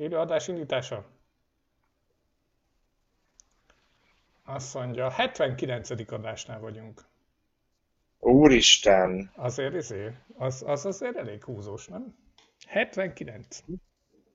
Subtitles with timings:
[0.00, 1.04] Élő adás indítása?
[4.44, 5.90] Azt mondja, 79.
[6.12, 7.00] adásnál vagyunk.
[8.18, 9.30] Úristen!
[9.36, 12.14] Azért, azért, az, az azért elég húzós, nem?
[12.68, 13.58] 79.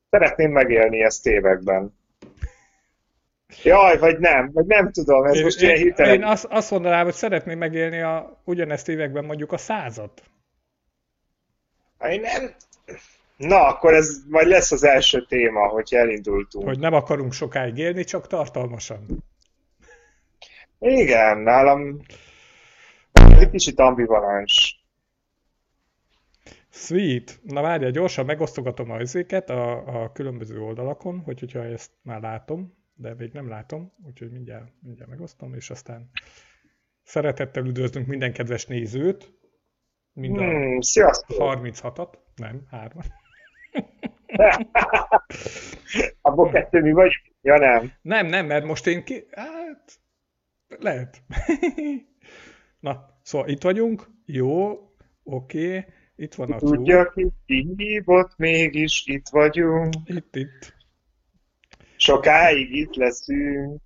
[0.09, 1.97] Szeretném megélni ezt években.
[3.63, 6.13] Jaj, vagy nem, vagy nem tudom, ez én, most ilyen hitelen.
[6.13, 10.23] Én azt, azt mondanám, hogy szeretném megélni a, ugyanezt években mondjuk a százat.
[11.99, 12.55] Én nem...
[13.37, 16.65] Na, akkor ez majd lesz az első téma, hogy elindultunk.
[16.67, 19.23] Hogy nem akarunk sokáig élni, csak tartalmasan.
[20.79, 21.99] Igen, nálam
[23.11, 24.83] egy kicsit ambivalens.
[26.69, 27.39] Sweet.
[27.43, 32.73] Na várjál, gyorsan megosztogatom a izéket a, a különböző oldalakon, hogy hogyha ezt már látom,
[32.93, 36.09] de még nem látom, úgyhogy mindjárt, mindjárt megosztom, és aztán
[37.03, 39.33] szeretettel üdvözlünk minden kedves nézőt,
[40.13, 41.37] mind a Hmm, sziasztok!
[41.39, 43.01] 36-at, nem, 3
[46.21, 47.11] Abból kettő mi vagy?
[47.41, 47.91] Ja nem.
[48.01, 49.25] Nem, nem, mert most én ki...
[49.31, 49.93] Hát...
[50.79, 51.21] Lehet.
[52.79, 54.09] Na, szóval itt vagyunk.
[54.25, 54.79] Jó,
[55.23, 55.85] oké.
[56.15, 56.75] Itt van a túl.
[56.75, 57.13] Tudja,
[57.45, 59.93] ki hívott, mégis itt vagyunk.
[60.05, 60.73] Itt, itt.
[61.97, 63.81] Sokáig itt leszünk.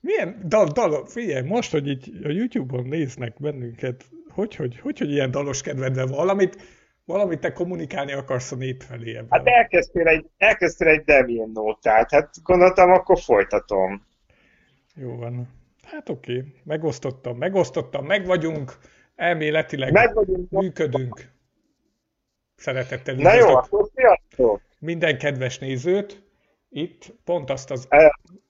[0.00, 5.10] Milyen dal, dal, figyelj, most, hogy így a YouTube-on néznek bennünket, hogy, hogy, hogy, hogy
[5.10, 6.56] ilyen dalos kedvedben valamit,
[7.04, 9.26] valamit te kommunikálni akarsz a nép felé ebben.
[9.30, 14.06] Hát elkezdtél egy, elkezdtél egy Debian nótát, hát gondoltam, akkor folytatom.
[14.94, 15.48] Jó van.
[15.82, 18.72] Hát oké, megosztottam, megosztottam, meg vagyunk,
[19.14, 20.50] elméletileg Meg vagyunk.
[20.50, 21.32] működünk.
[22.56, 24.60] Szeretettel Na jó, akkor sziasztok!
[24.78, 26.22] minden kedves nézőt.
[26.68, 27.88] Itt pont azt az...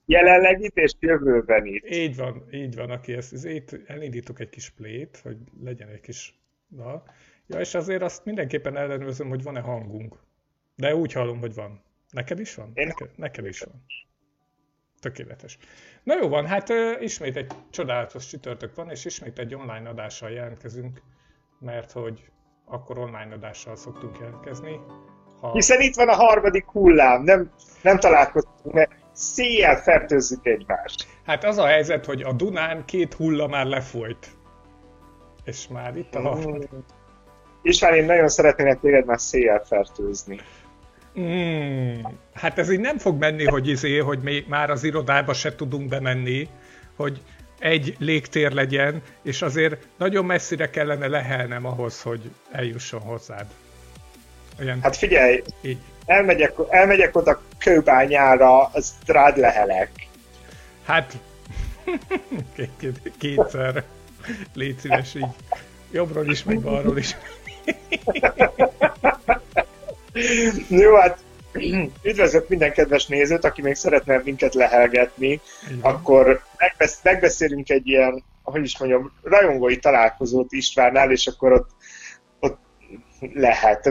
[0.05, 1.89] Jelenleg itt és jövőben itt.
[1.89, 6.39] Így van, így van, aki ezt, ezt elindítok egy kis plét, hogy legyen egy kis...
[6.67, 7.03] Na.
[7.47, 10.19] Ja, és azért azt mindenképpen ellenőrzöm, hogy van-e hangunk.
[10.75, 11.83] De úgy hallom, hogy van.
[12.09, 12.71] Neked is van?
[12.73, 12.87] Én...
[12.87, 13.85] Neked, neked is van.
[14.99, 15.57] Tökéletes.
[16.03, 20.29] Na jó van, hát uh, ismét egy csodálatos csütörtök van, és ismét egy online adással
[20.29, 21.01] jelentkezünk,
[21.59, 22.31] mert hogy
[22.65, 24.79] akkor online adással szoktunk jelentkezni.
[25.41, 25.51] Ha...
[25.51, 31.07] Hiszen itt van a harmadik hullám, nem, nem találkoztunk, mert széjjel fertőzzük egymást.
[31.23, 34.37] Hát az a helyzet, hogy a Dunán két hulla már lefolyt.
[35.43, 36.69] És már itt a harmadik.
[37.81, 40.39] Már én nagyon szeretnének téged már széjjel fertőzni.
[41.19, 41.99] Mm,
[42.33, 45.89] hát ez így nem fog menni, hogy izé, hogy még már az irodába se tudunk
[45.89, 46.47] bemenni,
[46.95, 47.21] hogy
[47.59, 53.45] egy légtér legyen, és azért nagyon messzire kellene lehelnem ahhoz, hogy eljusson hozzád.
[54.59, 55.77] Olyan, hát figyelj, így.
[56.05, 59.89] Elmegyek, elmegyek oda kőbányára, az rád lehelek.
[60.85, 61.17] Hát,
[63.19, 63.83] kétszer.
[64.53, 65.25] Légy szíves így.
[65.91, 67.15] Jobbról is, meg balról is.
[70.69, 71.19] Jó, hát
[72.03, 75.79] üdvözlök minden kedves nézőt, aki még szeretne minket lehelgetni, Igen.
[75.81, 81.69] akkor megbesz- megbeszélünk egy ilyen, hogy is mondjam, rajongói találkozót Istvánnál, és akkor ott,
[82.39, 82.59] ott
[83.33, 83.89] lehet.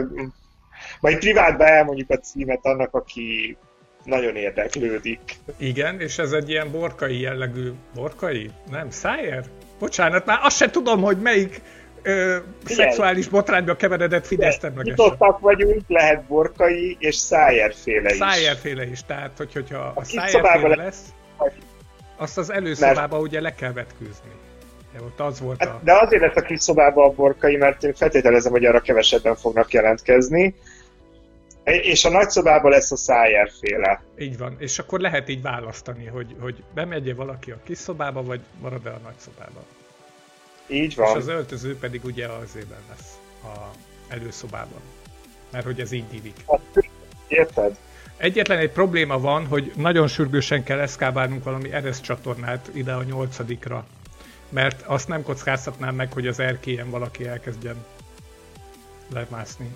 [0.99, 3.57] Majd privátban elmondjuk a címet annak, aki
[4.03, 5.19] nagyon érdeklődik.
[5.57, 7.71] Igen, és ez egy ilyen borkai jellegű...
[7.93, 8.51] Borkai?
[8.69, 9.45] Nem, Szájer?
[9.79, 11.61] Bocsánat, már azt sem tudom, hogy melyik
[12.05, 15.05] ö, szexuális botrányba keveredett Fidesz termegesen.
[15.05, 18.17] Nyitottak vagyunk, lehet Borkai és Szájerféle is.
[18.17, 21.13] Szájerféle is, tehát hogy, hogyha a, a Szájerféle lesz,
[22.17, 23.27] azt az előszobába mert...
[23.27, 24.29] ugye le kell vetkőzni.
[24.93, 25.79] De ott az volt hát, a...
[25.83, 29.73] De azért lesz a kis szobába a Borkai, mert én feltételezem, hogy arra kevesebben fognak
[29.73, 30.55] jelentkezni.
[31.63, 34.03] És a nagyszobában lesz a szájerféle.
[34.17, 38.39] Így van, és akkor lehet így választani, hogy, hogy bemegye valaki a kis szobába, vagy
[38.61, 39.63] marad-e a nagyszobába.
[40.67, 41.09] Így van.
[41.09, 43.71] És az öltöző pedig ugye az ében lesz, a
[44.07, 44.81] előszobában.
[45.51, 46.35] Mert hogy ez így hívik.
[47.27, 47.77] Érted?
[48.17, 53.85] Egyetlen egy probléma van, hogy nagyon sürgősen kell eszkábálnunk valami RS csatornát ide a nyolcadikra.
[54.49, 57.85] Mert azt nem kockáztatnám meg, hogy az erkélyen valaki elkezdjen
[59.13, 59.75] lemászni.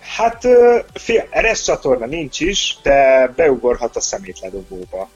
[0.00, 0.46] Hát,
[0.94, 5.08] fél, RS csatorna nincs is, de beugorhat a szemétledobóba.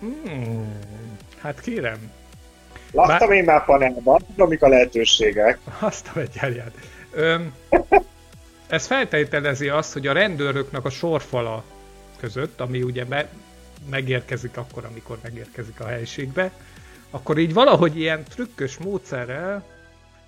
[0.00, 0.78] Hmm,
[1.38, 2.12] hát kérem.
[2.96, 3.36] Láttam Bár...
[3.36, 5.58] én már panelban, tudom, mik a lehetőségek.
[5.80, 6.72] Azt a egyálját.
[8.68, 11.64] ez feltételezi azt, hogy a rendőröknek a sorfala
[12.20, 13.28] között, ami ugye be,
[13.90, 16.50] megérkezik akkor, amikor megérkezik a helységbe,
[17.10, 19.64] akkor így valahogy ilyen trükkös módszerrel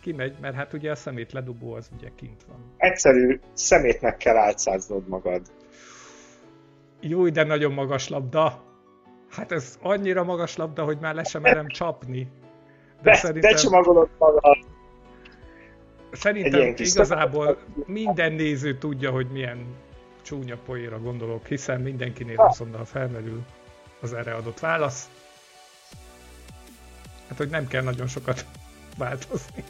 [0.00, 2.74] kimegy, mert hát ugye a szemét ledobó az ugye kint van.
[2.76, 5.42] Egyszerű szemétnek kell álcáznod magad.
[7.00, 8.62] Jó, de nagyon magas labda.
[9.30, 12.28] Hát ez annyira magas labda, hogy már le sem merem csapni.
[13.02, 13.54] De szerintem...
[13.54, 14.56] csomagolod magad.
[16.12, 19.66] Szerintem igazából minden néző tudja, hogy milyen
[20.22, 23.42] csúnya poéra gondolok, hiszen mindenkinél azonnal felmerül
[24.00, 25.08] az erre adott válasz.
[27.28, 28.44] Hát, hogy nem kell nagyon sokat
[28.98, 29.64] változni.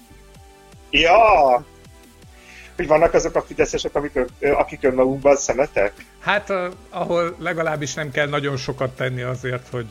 [0.90, 1.64] Ja!
[2.76, 5.92] Hogy vannak azok a fideszesek, akik, akik önmagukban szemetek?
[6.18, 6.52] Hát,
[6.90, 9.86] ahol legalábbis nem kell nagyon sokat tenni azért, hogy...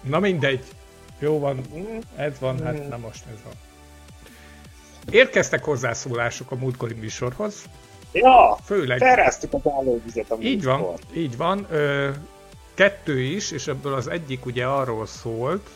[0.00, 0.64] Na mindegy.
[1.18, 1.60] Jó van,
[2.16, 2.88] ez van, hát mm.
[2.88, 3.52] na most ez van.
[5.10, 7.64] Érkeztek hozzászólások a múltkori műsorhoz.
[8.12, 8.98] Ja, Főleg.
[8.98, 11.66] teráztuk az állóvizet a Így van, így van.
[11.70, 12.10] Ö,
[12.74, 15.68] kettő is, és ebből az egyik ugye arról szólt,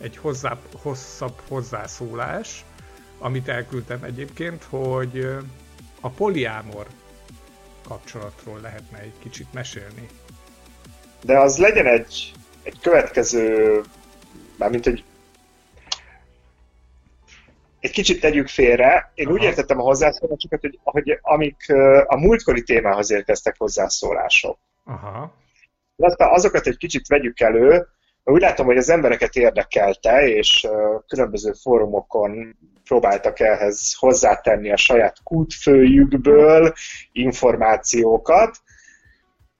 [0.00, 2.64] egy hozzá, hosszabb hozzászólás,
[3.18, 5.28] amit elküldtem egyébként, hogy
[6.00, 6.86] a poliámor
[7.88, 10.08] kapcsolatról lehetne egy kicsit mesélni.
[11.22, 12.32] De az legyen egy,
[12.62, 13.80] egy következő,
[14.58, 15.04] mármint egy
[17.80, 19.12] egy kicsit tegyük félre.
[19.14, 19.34] Én Aha.
[19.34, 21.72] úgy értettem a hozzászólásokat, hogy, hogy amik
[22.06, 24.58] a múltkori témához érkeztek hozzászólások.
[24.84, 25.34] Aha.
[25.96, 27.86] Aztán azokat egy kicsit vegyük elő,
[28.24, 30.68] úgy látom, hogy az embereket érdekelte, és
[31.06, 36.72] különböző fórumokon próbáltak ehhez hozzátenni a saját kútfőjükből
[37.12, 38.56] információkat,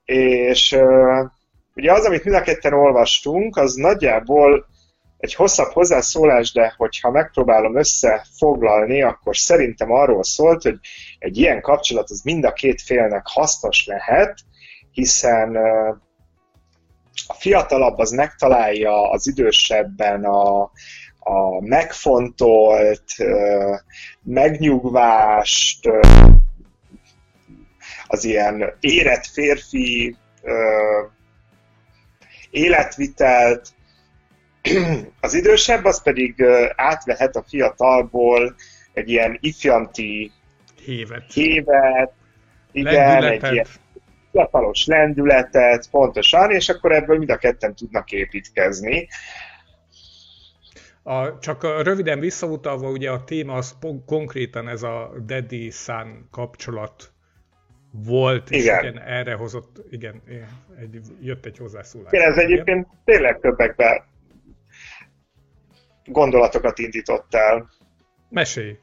[0.05, 0.77] és
[1.75, 4.67] ugye az, amit mind a ketten olvastunk, az nagyjából
[5.19, 10.79] egy hosszabb hozzászólás, de hogyha megpróbálom összefoglalni, akkor szerintem arról szólt, hogy
[11.19, 14.39] egy ilyen kapcsolat az mind a két félnek hasznos lehet,
[14.91, 15.55] hiszen
[17.27, 20.61] a fiatalabb az megtalálja az idősebben a,
[21.19, 23.03] a megfontolt,
[24.21, 25.89] megnyugvást,
[28.07, 30.15] az ilyen érett férfi
[32.49, 33.73] életvitelt,
[35.21, 36.43] az idősebb az pedig
[36.75, 38.55] átvehet a fiatalból
[38.93, 40.31] egy ilyen ifjanti
[40.85, 42.13] hévet, hévet
[42.71, 43.65] igen, egy ilyen
[44.31, 49.07] fiatalos lendületet, pontosan, és akkor ebből mind a ketten tudnak építkezni.
[51.03, 57.11] A, csak röviden visszautalva, ugye a téma az konkrétan ez a Daddy Son kapcsolat
[57.91, 58.79] volt, és igen.
[58.79, 60.21] igen erre hozott, igen,
[60.79, 62.11] egy, jött egy hozzászólás.
[62.11, 62.45] Igen, ez igen.
[62.51, 64.08] egyébként tényleg többekbe
[66.11, 67.69] gondolatokat indított el.
[68.29, 68.77] Mesélj!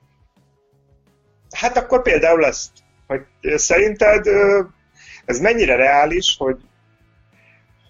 [1.50, 2.70] Hát akkor például ezt,
[3.06, 3.23] hogy
[3.56, 4.26] szerinted
[5.25, 6.56] ez mennyire reális, hogy,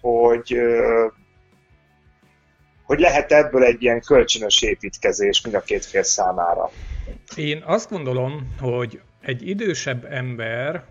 [0.01, 0.57] hogy,
[2.83, 6.71] hogy lehet ebből egy ilyen kölcsönös építkezés mind a két fél számára?
[7.35, 10.85] Én azt gondolom, hogy egy idősebb ember,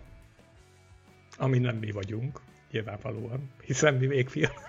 [1.36, 2.40] ami nem mi vagyunk,
[2.70, 4.62] nyilvánvalóan, hiszen mi még fiatal.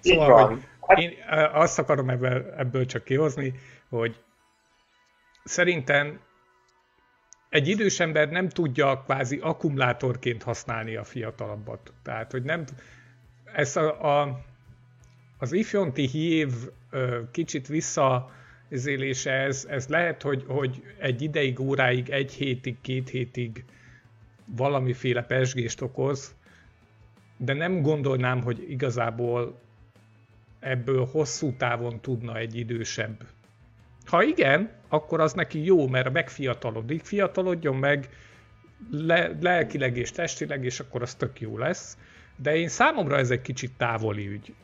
[0.00, 0.98] szóval, hogy Hát...
[0.98, 1.12] Én
[1.52, 3.54] azt akarom ebből, ebből csak kihozni,
[3.88, 4.22] hogy
[5.44, 6.20] szerintem
[7.48, 11.92] egy idős ember nem tudja kvázi akkumulátorként használni a fiatalabbat.
[12.02, 12.64] Tehát, hogy nem...
[13.44, 14.40] Ez a, a,
[15.38, 16.52] az ifjonti hív
[17.30, 18.32] kicsit vissza
[19.24, 23.64] ez, ez lehet, hogy, hogy egy ideig, óráig, egy hétig, két hétig
[24.44, 26.34] valamiféle pesgést okoz,
[27.36, 29.60] de nem gondolnám, hogy igazából
[30.64, 33.26] ebből hosszú távon tudna egy idősebb.
[34.04, 38.08] Ha igen, akkor az neki jó, mert megfiatalodik, fiatalodjon meg
[38.90, 41.98] le, lelkileg és testileg, és akkor az tök jó lesz.
[42.36, 44.54] De én számomra ez egy kicsit távoli ügy.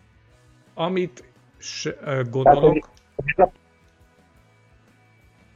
[0.75, 1.25] Amit
[1.59, 1.89] s,
[2.31, 2.91] gondolok...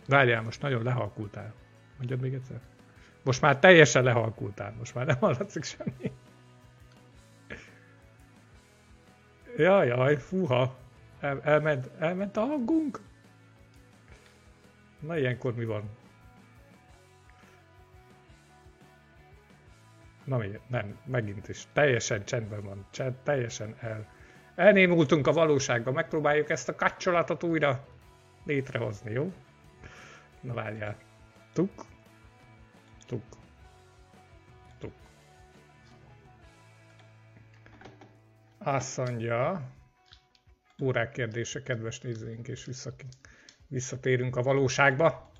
[0.06, 1.54] Várjál, most nagyon lehalkultál.
[1.96, 2.60] Mondjad még egyszer.
[3.22, 6.12] Most már teljesen lehalkultál, most már nem hallatszik semmi.
[9.56, 10.74] Jaj, jaj, fúha.
[11.20, 13.00] El, elment, elment a hangunk?
[15.00, 15.82] Na ilyenkor mi van?
[20.24, 20.58] Na mi?
[20.66, 21.66] Nem, megint is.
[21.72, 22.86] Teljesen csendben van.
[22.90, 24.06] Csend, teljesen el.
[24.54, 25.92] Elnémultunk a valóságba.
[25.92, 27.84] Megpróbáljuk ezt a kapcsolatot újra
[28.44, 29.32] létrehozni, jó?
[30.40, 30.96] Na várjál.
[31.52, 31.86] Tuk.
[33.06, 33.22] Tuk.
[38.66, 39.70] Azt mondja,
[40.82, 42.70] órák kérdése, kedves nézőink, és
[43.68, 45.30] visszatérünk a valóságba.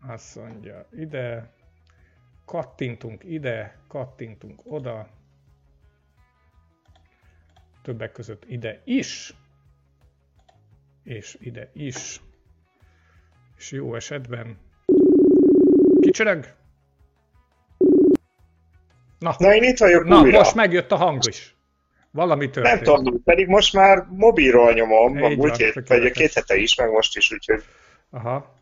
[0.00, 1.54] Azt mondja, ide,
[2.44, 5.08] kattintunk ide, kattintunk oda,
[7.82, 9.34] többek között ide is,
[11.02, 12.20] és ide is,
[13.56, 14.58] és jó esetben
[16.00, 16.58] kicsörög,
[19.20, 20.38] Na, Na én itt vagyok Na, újra.
[20.38, 21.54] most megjött a hang is.
[22.10, 22.74] Valami történt.
[22.74, 26.74] Nem tudom, pedig most már mobilról nyomom, a múlt hét, vagy a két hete is,
[26.74, 27.62] meg most is, úgyhogy...
[28.10, 28.54] Aha.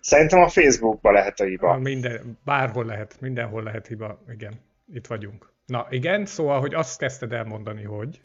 [0.00, 1.78] Szerintem a Facebookban lehet a hiba.
[1.78, 4.52] Minden, bárhol lehet, mindenhol lehet hiba, igen.
[4.92, 5.52] Itt vagyunk.
[5.66, 8.20] Na igen, szóval, hogy azt kezdted elmondani, hogy...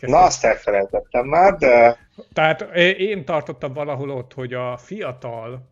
[0.00, 1.98] Na, azt elfelejtettem már, de...
[2.32, 5.71] Tehát én tartottam valahol ott, hogy a fiatal,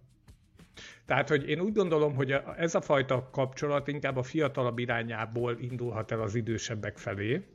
[1.10, 6.12] tehát, hogy én úgy gondolom, hogy ez a fajta kapcsolat inkább a fiatalabb irányából indulhat
[6.12, 7.46] el az idősebbek felé,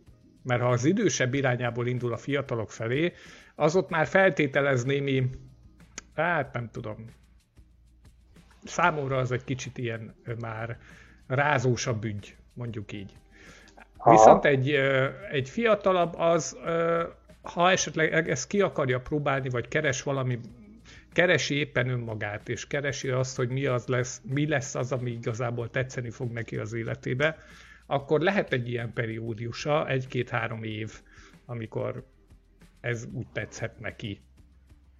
[0.43, 3.13] mert ha az idősebb irányából indul a fiatalok felé,
[3.55, 5.29] az ott már feltételez némi,
[6.15, 7.05] hát nem tudom,
[8.63, 10.77] számomra az egy kicsit ilyen már
[11.27, 13.13] rázósabb ügy, mondjuk így.
[13.97, 14.11] Aha.
[14.11, 14.69] Viszont egy,
[15.31, 16.57] egy fiatalabb az,
[17.41, 20.39] ha esetleg ezt ki akarja próbálni, vagy keres valami,
[21.15, 25.69] keresi éppen önmagát, és keresi azt, hogy mi, az lesz, mi lesz az, ami igazából
[25.69, 27.37] tetszeni fog neki az életébe,
[27.85, 31.01] akkor lehet egy ilyen periódusa, egy-két-három év,
[31.45, 32.05] amikor
[32.81, 34.21] ez úgy tetszhet neki,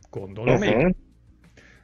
[0.09, 0.79] gondolom uh-huh.
[0.79, 0.95] én.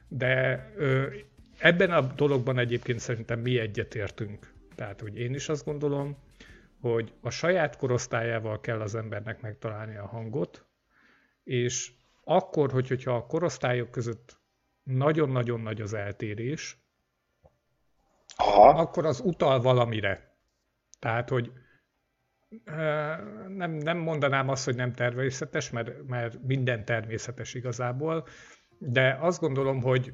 [0.08, 1.14] De ö,
[1.58, 4.52] ebben a dologban egyébként szerintem mi egyetértünk.
[4.74, 6.16] Tehát, hogy én is azt gondolom,
[6.80, 10.66] hogy a saját korosztályával kell az embernek megtalálni a hangot,
[11.44, 11.90] és
[12.24, 14.40] akkor, hogy, hogyha a korosztályok között
[14.82, 16.78] nagyon-nagyon nagy az eltérés,
[18.36, 18.68] Aha.
[18.68, 20.36] akkor az utal valamire.
[20.98, 21.52] Tehát, hogy
[23.48, 28.26] nem, nem mondanám azt, hogy nem természetes, mert, mert minden természetes igazából,
[28.78, 30.12] de azt gondolom, hogy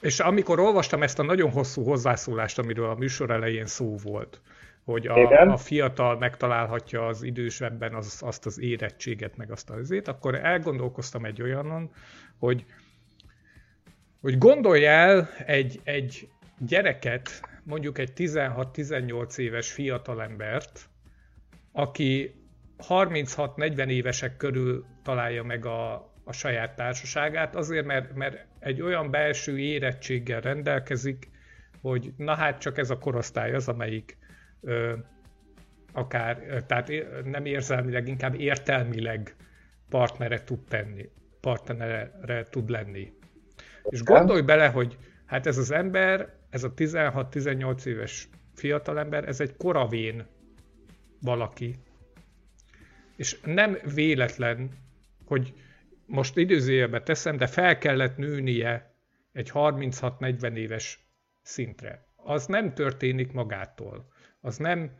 [0.00, 4.42] és amikor olvastam ezt a nagyon hosszú hozzászólást, amiről a műsor elején szó volt,
[4.84, 10.08] hogy a, a fiatal megtalálhatja az idősebben az, azt az érettséget, meg azt az azért,
[10.08, 11.90] akkor elgondolkoztam egy olyanon,
[12.38, 12.64] hogy,
[14.20, 20.88] hogy gondolj el egy, egy gyereket, mondjuk egy 16-18 éves fiatalembert,
[21.72, 22.34] aki
[22.88, 29.58] 36-40 évesek körül találja meg a, a saját társaságát, azért, mert, mert egy olyan belső
[29.58, 31.30] érettséggel rendelkezik,
[31.80, 34.16] hogy na hát csak ez a korosztály az, amelyik
[35.92, 36.90] akár, tehát
[37.24, 39.36] nem érzelmileg, inkább értelmileg
[39.88, 41.08] partnere tud tenni,
[41.40, 43.12] partnere tud lenni.
[43.82, 49.56] És gondolj bele, hogy hát ez az ember, ez a 16-18 éves fiatalember, ez egy
[49.56, 50.26] koravén
[51.20, 51.74] valaki.
[53.16, 54.70] És nem véletlen,
[55.24, 55.54] hogy
[56.06, 58.94] most időzőjelbe teszem, de fel kellett nőnie
[59.32, 61.06] egy 36-40 éves
[61.42, 62.06] szintre.
[62.16, 64.12] Az nem történik magától.
[64.44, 64.90] Az nem,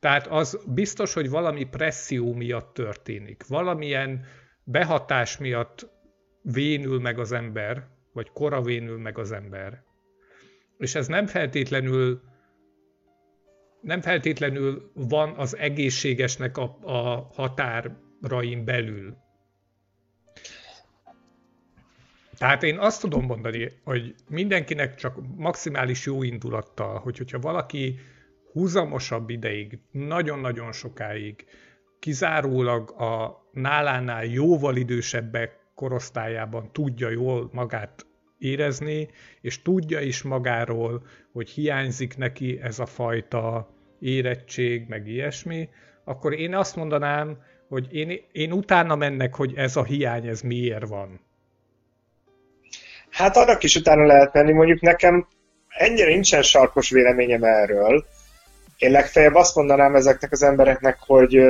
[0.00, 3.46] tehát az biztos, hogy valami presszió miatt történik.
[3.48, 4.24] Valamilyen
[4.64, 5.88] behatás miatt
[6.42, 9.82] vénül meg az ember, vagy kora vénül meg az ember.
[10.78, 12.22] És ez nem feltétlenül
[13.80, 19.16] nem feltétlenül van az egészségesnek a, a határain belül.
[22.38, 27.98] Tehát én azt tudom mondani, hogy mindenkinek csak maximális jó indulattal, hogy hogyha valaki
[28.56, 31.44] húzamosabb ideig, nagyon-nagyon sokáig,
[31.98, 38.06] kizárólag a nálánál jóval idősebbek korosztályában tudja jól magát
[38.38, 39.08] érezni,
[39.40, 45.68] és tudja is magáról, hogy hiányzik neki ez a fajta érettség, meg ilyesmi,
[46.04, 50.88] akkor én azt mondanám, hogy én, én utána mennek, hogy ez a hiány, ez miért
[50.88, 51.20] van.
[53.10, 55.26] Hát annak is utána lehet menni, mondjuk nekem
[55.68, 58.06] ennyire nincsen sarkos véleményem erről.
[58.78, 61.40] Én legfeljebb azt mondanám ezeknek az embereknek, hogy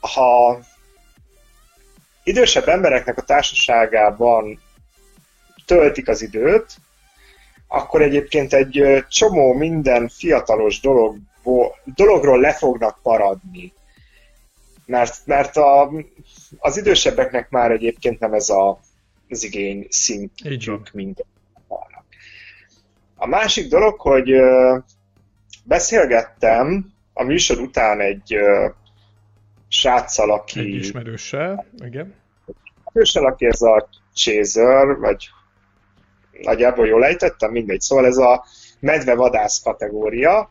[0.00, 0.60] ha
[2.22, 4.60] idősebb embereknek a társaságában
[5.66, 6.76] töltik az időt,
[7.68, 13.72] akkor egyébként egy csomó minden fiatalos dologból, dologról le fognak paradni.
[14.86, 15.90] Mert, mert a,
[16.58, 18.80] az idősebbeknek már egyébként nem ez a
[19.28, 21.26] az igény szintjük minden.
[23.16, 24.30] A másik dolog, hogy
[25.66, 28.36] beszélgettem a műsor után egy
[29.68, 30.60] sráccal, aki...
[30.60, 32.14] Egy ismerőssel, igen.
[32.86, 35.28] Ismerőssel, aki ez a Chaser, vagy
[36.40, 37.80] nagyjából jól ejtettem, mindegy.
[37.80, 38.44] Szóval ez a
[38.80, 40.50] medve-vadász kategória.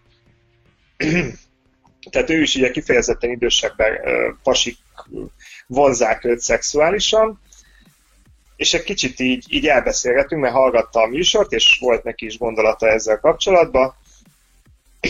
[2.12, 3.98] Tehát ő is ugye kifejezetten idősebben
[4.43, 4.77] pasik
[5.67, 7.39] vonzák őt szexuálisan,
[8.55, 12.88] és egy kicsit így, így elbeszélgetünk, mert hallgatta a műsort, és volt neki is gondolata
[12.88, 13.95] ezzel kapcsolatban.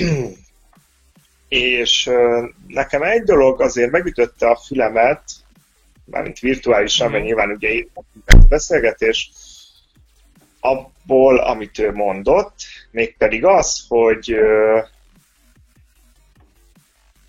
[1.47, 2.09] és
[2.67, 5.23] nekem egy dolog azért megütötte a fülemet,
[6.05, 7.27] mármint virtuálisan, mert mhm.
[7.27, 7.83] nyilván ugye
[8.25, 9.31] a beszélgetés,
[10.59, 12.55] abból, amit ő mondott,
[12.91, 14.35] mégpedig az, hogy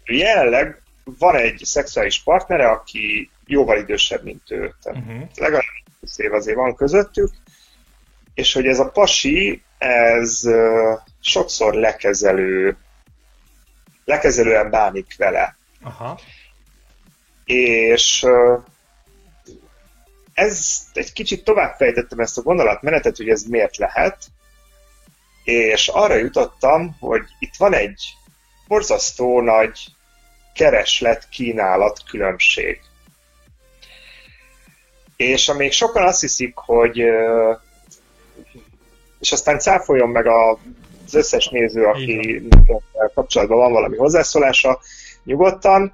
[0.04, 4.74] jelenleg van egy szexuális partnere, aki jóval idősebb, mint ő.
[4.82, 5.28] Tehát uh-huh.
[5.34, 5.62] legalább
[6.00, 7.30] 20 év azért van közöttük,
[8.34, 10.48] és hogy ez a pasi, ez
[11.20, 12.76] sokszor lekezelő,
[14.04, 15.56] lekezelően bánik vele.
[15.82, 16.20] Aha.
[17.44, 18.26] És
[20.34, 24.18] ez egy kicsit tovább fejtettem ezt a gondolatmenetet, hogy ez miért lehet,
[25.44, 28.04] és arra jutottam, hogy itt van egy
[28.68, 29.86] borzasztó nagy
[30.54, 32.80] kereslet-kínálat különbség.
[35.16, 37.02] És amíg sokan azt hiszik, hogy
[39.26, 42.42] és aztán cáfoljon meg az összes néző, aki
[43.14, 44.80] kapcsolatban van valami hozzászólása,
[45.24, 45.92] nyugodtan,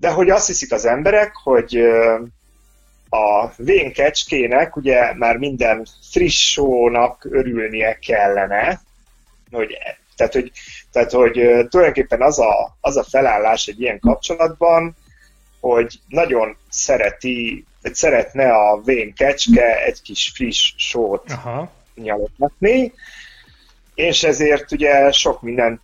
[0.00, 1.76] de hogy azt hiszik az emberek, hogy
[3.08, 8.80] a vén kecskének ugye már minden friss sónak örülnie kellene,
[9.50, 9.78] hogy,
[10.16, 10.52] tehát, hogy,
[10.92, 11.32] tehát, hogy
[11.68, 14.96] tulajdonképpen az a, az a felállás egy ilyen kapcsolatban,
[15.60, 21.30] hogy nagyon szereti, szeretne a vén kecske egy kis friss sót.
[21.30, 21.75] Aha.
[21.96, 22.92] Nyalogatni,
[23.94, 25.80] és ezért ugye sok mindent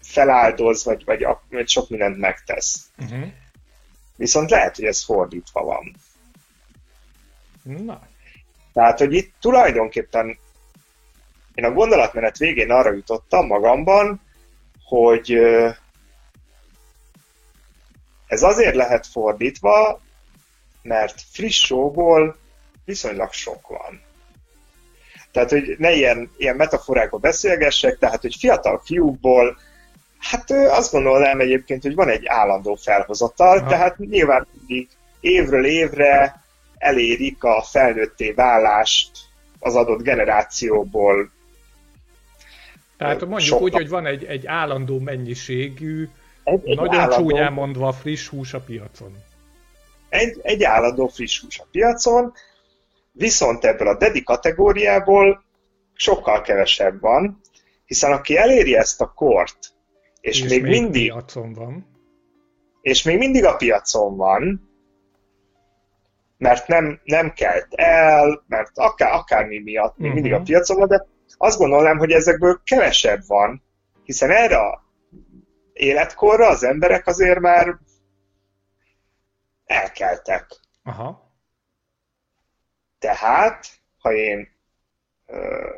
[0.00, 2.90] feláldoz, vagy, vagy, vagy sok mindent megtesz.
[2.98, 3.26] Uh-huh.
[4.16, 5.96] Viszont lehet, hogy ez fordítva van.
[7.62, 8.00] Na.
[8.72, 10.38] Tehát, hogy itt tulajdonképpen
[11.54, 14.20] én a gondolatmenet végén arra jutottam magamban,
[14.84, 15.38] hogy
[18.26, 20.00] ez azért lehet fordítva,
[20.82, 22.36] mert friss sóból
[22.84, 24.02] viszonylag sok van.
[25.34, 29.58] Tehát, hogy ne ilyen, ilyen metaforákba beszélgessek, tehát, hogy fiatal fiúkból,
[30.18, 33.68] hát azt gondolnám egyébként, hogy van egy állandó felhozatal, Aha.
[33.68, 34.88] tehát nyilván mindig
[35.20, 36.42] évről évre
[36.78, 39.10] elérik a felnőtté válást
[39.58, 41.30] az adott generációból.
[42.96, 43.64] Tehát mondjuk sokkal.
[43.64, 46.08] úgy, hogy van egy, egy állandó mennyiségű,
[46.44, 49.16] egy, egy nagyon állandó, csúnyán mondva friss hús a piacon.
[50.08, 52.32] Egy, egy állandó friss hús a piacon,
[53.16, 55.44] viszont ebből a dedi kategóriából
[55.92, 57.40] sokkal kevesebb van,
[57.84, 59.58] hiszen aki eléri ezt a kort,
[60.20, 61.86] és, és még, még mindig piacon van,
[62.80, 64.72] és még mindig a piacon van,
[66.38, 70.14] mert nem, nem kelt el, mert akár, akármi miatt még uh-huh.
[70.14, 70.44] mindig a mhm.
[70.44, 73.62] piacon van, de azt gondolnám, hogy ezekből kevesebb van,
[74.04, 74.82] hiszen erre a
[75.72, 77.78] életkorra az emberek azért már
[79.64, 80.46] elkeltek.
[80.82, 81.23] Aha.
[83.04, 83.66] Tehát,
[83.98, 84.48] ha én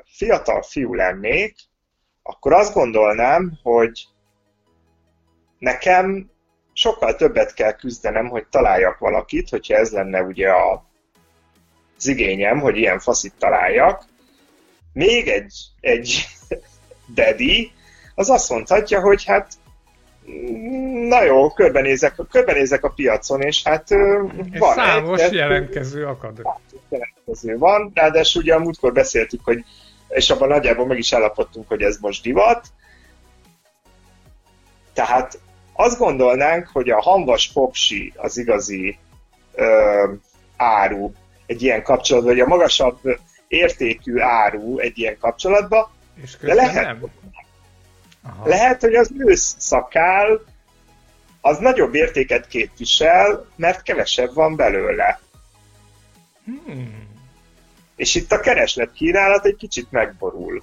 [0.04, 1.56] fiatal fiú lennék,
[2.22, 4.06] akkor azt gondolnám, hogy
[5.58, 6.30] nekem
[6.72, 10.84] sokkal többet kell küzdenem, hogy találjak valakit, hogyha ez lenne ugye a,
[11.96, 14.04] az igényem, hogy ilyen faszit találjak.
[14.92, 16.26] Még egy, egy
[17.14, 17.72] dedi,
[18.14, 19.52] az azt mondhatja, hogy hát
[21.08, 26.42] na jó, körbenézek, körbenézek a piacon, és hát egy van számos egy, jelentkező akad.
[26.88, 29.64] Jelentkező van, ráadásul ugye a múltkor beszéltük, hogy
[30.08, 32.66] és abban nagyjából meg is állapodtunk, hogy ez most divat.
[34.92, 35.38] Tehát
[35.72, 38.98] azt gondolnánk, hogy a hamvas popsi az igazi
[39.54, 40.12] ö,
[40.56, 41.12] áru
[41.46, 42.98] egy ilyen kapcsolatban, vagy a magasabb
[43.48, 45.88] értékű áru egy ilyen kapcsolatban,
[46.22, 47.04] és de lehet, nem.
[48.26, 48.48] Aha.
[48.48, 50.40] lehet, hogy az ősz szakál
[51.40, 55.20] az nagyobb értéket képvisel, mert kevesebb van belőle.
[56.44, 57.08] Hmm.
[57.96, 60.62] És itt a kereslet kínálat egy kicsit megborul.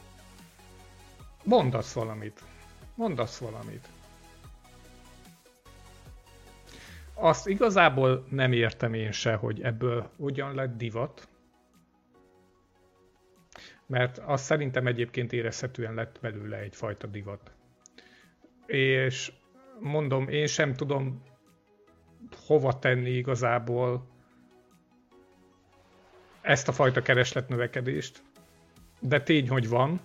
[1.43, 2.39] Mondasz valamit.
[2.95, 3.88] Mondasz valamit.
[7.23, 11.28] azt igazából nem értem én se, hogy ebből hogyan lett divat.
[13.88, 17.52] Mert azt szerintem egyébként érezhetően lett belőle egyfajta divat.
[18.65, 19.32] És
[19.80, 21.24] mondom, én sem tudom
[22.46, 24.08] hova tenni igazából
[26.41, 28.22] ezt a fajta keresletnövekedést.
[29.00, 30.02] De tény, hogy van.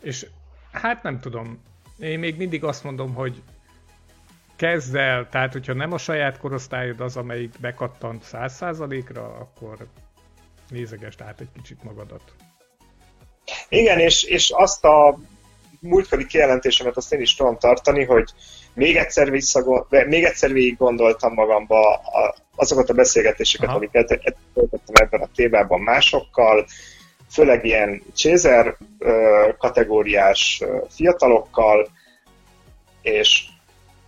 [0.00, 0.26] És
[0.72, 1.62] hát nem tudom.
[1.98, 3.42] Én még mindig azt mondom, hogy
[4.56, 9.88] kezd el, tehát hogyha nem a saját korosztályod az, amelyik bekattant 100%-ra, akkor
[10.68, 12.22] nézegesd át egy kicsit magadat.
[13.68, 15.18] Igen, és, és azt a
[15.80, 18.30] múltkori kijelentésemet azt én is tudom tartani, hogy
[18.74, 23.76] még egyszer, visszagond, még egyszer végig gondoltam magamba a, azokat a beszélgetéseket, Aha.
[23.76, 24.06] amiket
[24.54, 26.66] töltöttem ebben a témában másokkal,
[27.30, 28.76] főleg ilyen Chaser
[29.58, 31.88] kategóriás fiatalokkal,
[33.02, 33.44] és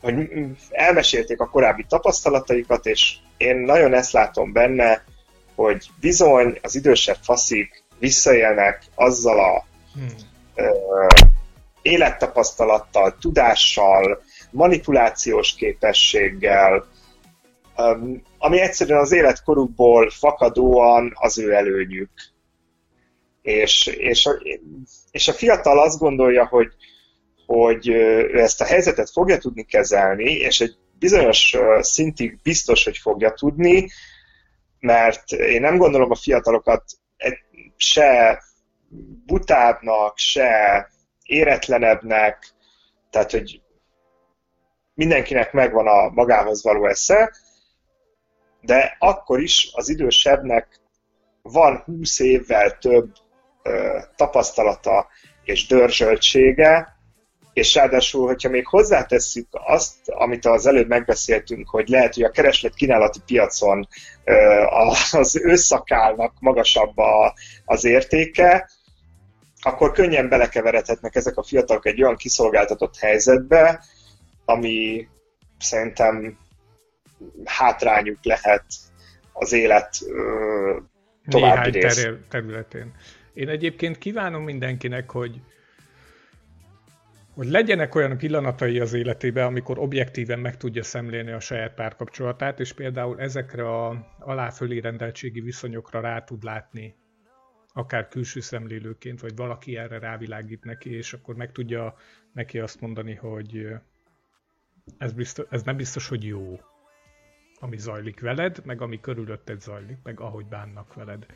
[0.00, 0.28] hogy
[0.70, 5.04] elmesélték a korábbi tapasztalataikat, és én nagyon ezt látom benne,
[5.58, 10.14] hogy bizony az idősebb faszik visszaélnek azzal a hmm.
[10.54, 11.06] ö,
[11.82, 16.86] élettapasztalattal, tudással, manipulációs képességgel,
[17.76, 22.10] um, ami egyszerűen az életkorukból fakadóan az ő előnyük.
[23.42, 24.42] És, és, a,
[25.10, 26.72] és a fiatal azt gondolja, hogy,
[27.46, 33.32] hogy ő ezt a helyzetet fogja tudni kezelni, és egy bizonyos szintig biztos, hogy fogja
[33.32, 33.88] tudni,
[34.80, 36.84] mert én nem gondolom a fiatalokat
[37.76, 38.42] se
[39.26, 40.88] butábbnak, se
[41.22, 42.54] éretlenebbnek,
[43.10, 43.62] tehát, hogy
[44.94, 47.32] mindenkinek megvan a magához való esze,
[48.60, 50.80] de akkor is az idősebbnek
[51.42, 53.12] van 20 évvel több
[53.62, 55.08] ö, tapasztalata
[55.44, 56.97] és dörzsöltsége,
[57.58, 62.74] és ráadásul, hogyha még hozzátesszük azt, amit az előbb megbeszéltünk, hogy lehet, hogy a kereslet
[62.74, 63.88] kínálati piacon
[65.10, 66.94] az őszakálnak magasabb
[67.64, 68.70] az értéke,
[69.60, 73.84] akkor könnyen belekeveredhetnek ezek a fiatalok egy olyan kiszolgáltatott helyzetbe,
[74.44, 75.08] ami
[75.58, 76.38] szerintem
[77.44, 78.64] hátrányuk lehet
[79.32, 79.98] az élet
[81.28, 82.08] további rész.
[82.28, 82.94] területén.
[83.34, 85.40] Én egyébként kívánom mindenkinek, hogy
[87.38, 92.72] hogy legyenek olyan pillanatai az életében, amikor objektíven meg tudja szemlélni a saját párkapcsolatát, és
[92.72, 96.94] például ezekre a aláfölé rendeltségi viszonyokra rá tud látni,
[97.72, 101.94] akár külső szemlélőként, vagy valaki erre rávilágít neki, és akkor meg tudja
[102.33, 103.66] neki azt mondani, hogy
[104.98, 106.61] ez, biztos, ez nem biztos, hogy jó,
[107.61, 111.27] ami zajlik veled, meg ami körülötted zajlik, meg ahogy bánnak veled.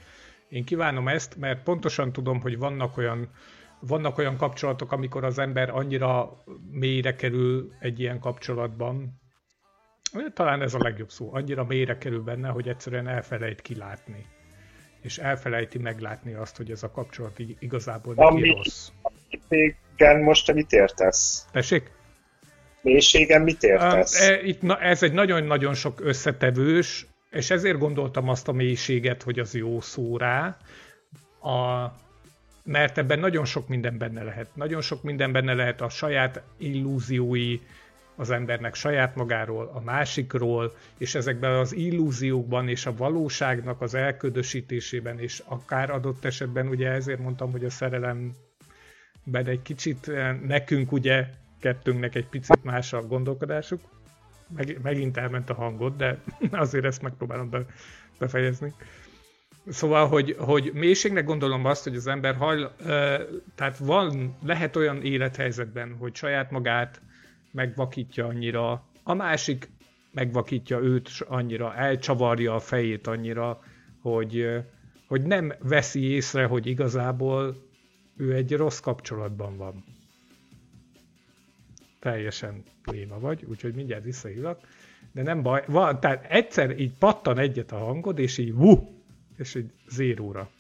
[0.49, 3.31] Én kívánom ezt, mert pontosan tudom, hogy vannak olyan
[3.87, 9.21] vannak olyan kapcsolatok, amikor az ember annyira mélyre kerül egy ilyen kapcsolatban,
[10.35, 14.27] talán ez a legjobb szó, annyira mélyre kerül benne, hogy egyszerűen elfelejt kilátni.
[15.01, 18.89] És elfelejti meglátni azt, hogy ez a kapcsolat igazából neki Ami rossz.
[19.49, 21.47] Igen, most mit értesz?
[21.53, 21.91] Tessék?
[22.81, 24.21] Mélységen mit értesz?
[24.21, 29.39] E, itt, na, ez egy nagyon-nagyon sok összetevős, és ezért gondoltam azt a mélységet, hogy
[29.39, 30.57] az jó szó rá.
[31.41, 31.85] A,
[32.63, 34.57] mert ebben nagyon sok minden benne lehet.
[34.57, 37.61] Nagyon sok minden benne lehet a saját illúziói
[38.17, 45.19] az embernek saját magáról, a másikról, és ezekben az illúziókban és a valóságnak az elködösítésében,
[45.19, 48.35] és akár adott esetben, ugye ezért mondtam, hogy a szerelemben
[49.45, 51.27] egy kicsit eh, nekünk ugye,
[51.61, 53.81] kettőnknek egy picit más a gondolkodásuk,
[54.57, 56.19] Meg, megint elment a hangod, de
[56.51, 57.65] azért ezt megpróbálom be,
[58.19, 58.73] befejezni.
[59.67, 62.71] Szóval, hogy, hogy mélységnek gondolom azt, hogy az ember hajl,
[63.55, 67.01] tehát van, lehet olyan élethelyzetben, hogy saját magát
[67.51, 69.71] megvakítja annyira, a másik
[70.13, 73.61] megvakítja őt annyira, elcsavarja a fejét annyira,
[74.01, 74.47] hogy,
[75.09, 77.57] hogy nem veszi észre, hogy igazából
[78.17, 79.85] ő egy rossz kapcsolatban van.
[82.01, 84.61] Teljesen pléma vagy, úgyhogy mindjárt visszahívlak.
[85.13, 88.81] De nem baj, van, tehát egyszer így pattan egyet a hangod, és így vuh,
[89.37, 90.51] és egy zéróra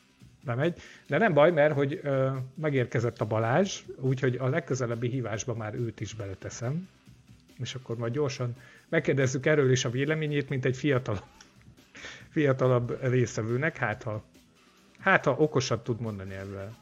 [0.44, 0.80] bemegy.
[1.06, 6.00] De nem baj, mert hogy ö, megérkezett a Balázs, úgyhogy a legközelebbi hívásba már őt
[6.00, 6.88] is beleteszem,
[7.58, 8.56] és akkor majd gyorsan
[8.88, 11.18] megkérdezzük erről is a véleményét, mint egy fiatal,
[12.34, 14.24] fiatalabb részevőnek, hát ha,
[14.98, 16.76] hát ha okosat tud mondani ebben.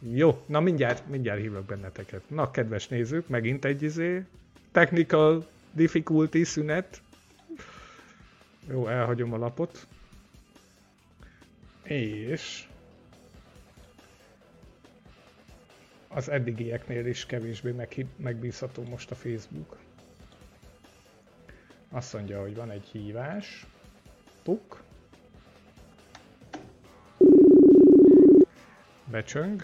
[0.00, 2.30] Jó, na mindjárt, mindjárt hívok benneteket.
[2.30, 4.24] Na, kedves nézők, megint egy izé,
[4.72, 7.00] technical difficulty szünet.
[8.70, 9.86] Jó, elhagyom a lapot.
[11.86, 12.68] És
[16.08, 17.74] az eddigieknél is kevésbé
[18.16, 19.76] megbízható most a Facebook.
[21.90, 23.66] Azt mondja, hogy van egy hívás.
[24.42, 24.82] Tuk.
[29.10, 29.62] Becsöng.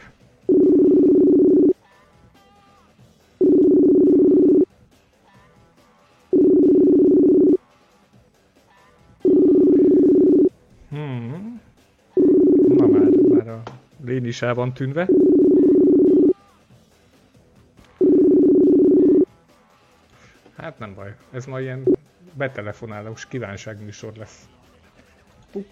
[14.04, 15.08] Lén is el van tűnve.
[20.56, 21.98] Hát nem baj, ez ma ilyen
[22.34, 24.48] betelefonálós kívánságműsor lesz.
[25.50, 25.66] Puk.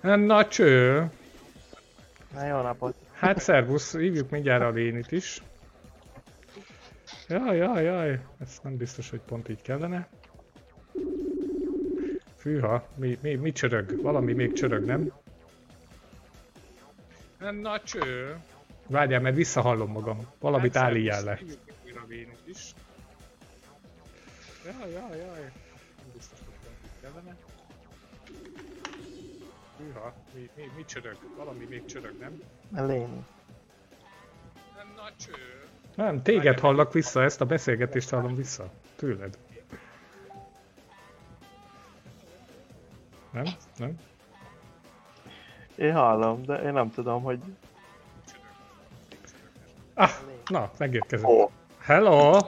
[0.00, 1.10] Na cső!
[2.34, 2.94] Na jó napot!
[3.12, 5.42] Hát szervusz, hívjuk mindjárt a Lénit is.
[7.28, 10.08] Jaj, jaj, jaj, ez nem biztos, hogy pont így kellene.
[12.36, 14.00] Fűha, mi, mi, mi csörög?
[14.02, 15.12] Valami még csörög, nem?
[17.38, 18.36] Na cső!
[18.86, 20.18] Várjál, mert visszahallom magam.
[20.38, 21.38] Valamit hát, állíjál le.
[24.64, 25.52] Jaj, jaj, jaj.
[25.96, 27.36] Nem biztos, hogy pont így kellene.
[29.78, 31.16] Hűha, mi, mi, mi csörög?
[31.36, 32.42] Valami még csörög, nem?
[34.76, 35.32] Nem, nagy cső.
[35.96, 38.70] Nem, téged hallak vissza, ezt a beszélgetést hallom vissza.
[38.96, 39.38] Tőled.
[43.30, 43.44] Nem?
[43.76, 43.94] Nem?
[45.74, 47.38] Én hallom, de én nem tudom, hogy...
[49.94, 50.10] Ah,
[50.46, 51.26] na, megérkezett.
[51.26, 52.38] Ó, Hello!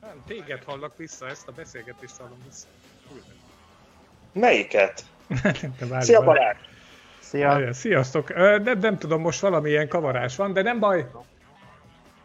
[0.00, 2.66] Nem, téged hallak vissza, ezt a beszélgetést hallom vissza.
[3.08, 3.24] Tőled.
[4.32, 5.04] melyiket?
[5.98, 6.22] Szia.
[6.22, 6.56] Balázs!
[7.18, 7.72] Szia!
[7.72, 8.34] Sziasztok!
[8.62, 11.10] Nem, nem tudom, most valamilyen kavarás van, de nem baj.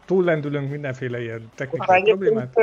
[0.06, 2.60] Túllendülünk mindenféle ilyen technikai problémát.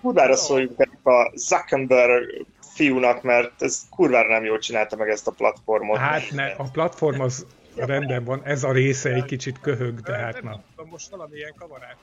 [0.00, 5.30] Kurvára szóljunk ennek a Zuckerberg fiúnak, mert ez kurvára nem jól csinálta meg ezt a
[5.30, 5.98] platformot.
[5.98, 10.42] Hát ne, a platform az rendben van, ez a része egy kicsit köhög, de hát
[10.42, 10.62] na.
[10.90, 11.96] Most valamilyen kavarás.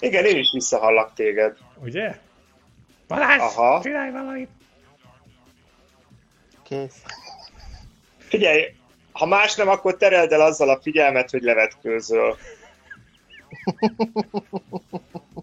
[0.00, 1.56] Igen, én is visszahallak téged.
[1.82, 2.18] Ugye?
[3.08, 3.80] Balázs, Aha.
[3.82, 4.48] csinálj valamit!
[6.62, 7.02] Kész.
[8.18, 8.74] Figyelj,
[9.12, 12.36] ha más nem, akkor tereld el azzal a figyelmet, hogy levetkőzöl.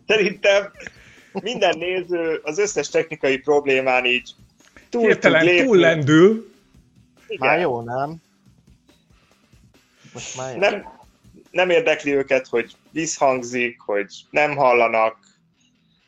[0.08, 0.72] Szerintem
[1.32, 4.36] minden néző az összes technikai problémán így
[4.90, 6.52] túl Hirtelen túllendül,
[7.28, 7.48] Igen.
[7.48, 8.16] Már jó, nem?
[10.14, 10.60] Most már jó.
[10.60, 10.86] nem,
[11.52, 15.18] nem érdekli őket, hogy visszhangzik, hogy nem hallanak.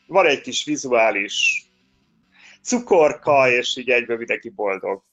[0.07, 1.65] Van egy kis vizuális
[2.61, 5.03] cukorka, és így egyből mindenki boldog.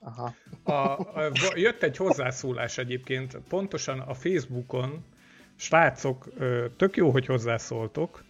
[0.00, 0.34] Aha.
[0.62, 5.04] A, a, jött egy hozzászólás egyébként, pontosan a Facebookon,
[5.58, 6.28] srácok,
[6.76, 8.24] tök jó, hogy hozzászóltok,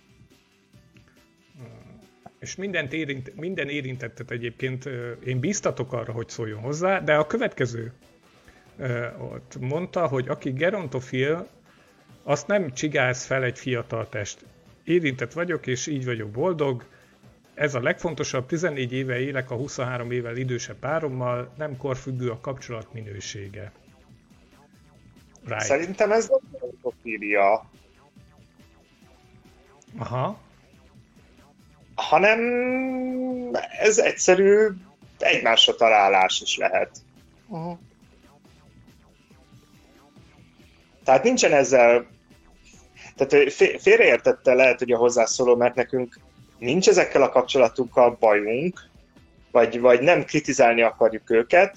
[2.38, 4.88] és mindent érint, minden érintettet egyébként
[5.24, 7.92] én bíztatok arra, hogy szóljon hozzá, de a következő
[9.18, 11.48] ott mondta, hogy aki gerontofil,
[12.22, 14.44] azt nem csigálsz fel egy fiatal test.
[14.84, 16.84] Érintett vagyok, és így vagyok boldog,
[17.54, 22.92] ez a legfontosabb, 14 éve élek a 23 évvel idősebb párommal, nem korfüggő a kapcsolat
[22.92, 23.72] minősége.
[25.48, 25.64] Right.
[25.64, 27.70] Szerintem ez nem profília,
[29.98, 30.38] Aha.
[31.94, 32.40] hanem
[33.80, 34.68] ez egyszerű
[35.18, 36.90] egymásra találás is lehet.
[37.46, 37.78] Uh-huh.
[41.04, 42.06] Tehát nincsen ezzel,
[43.16, 46.20] tehát fé- félreértette lehet, hogy a hozzászóló, mert nekünk
[46.58, 48.88] nincs ezekkel a kapcsolatunkkal bajunk,
[49.50, 51.76] vagy, vagy nem kritizálni akarjuk őket,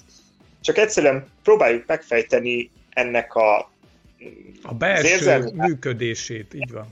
[0.60, 3.70] csak egyszerűen próbáljuk megfejteni ennek a
[4.62, 6.86] A belső érzelmi- működését, így van.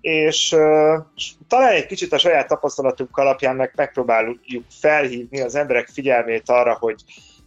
[0.00, 1.04] és uh,
[1.48, 7.04] talán egy kicsit a saját tapasztalatunk alapján meg megpróbáljuk felhívni az emberek figyelmét arra, hogy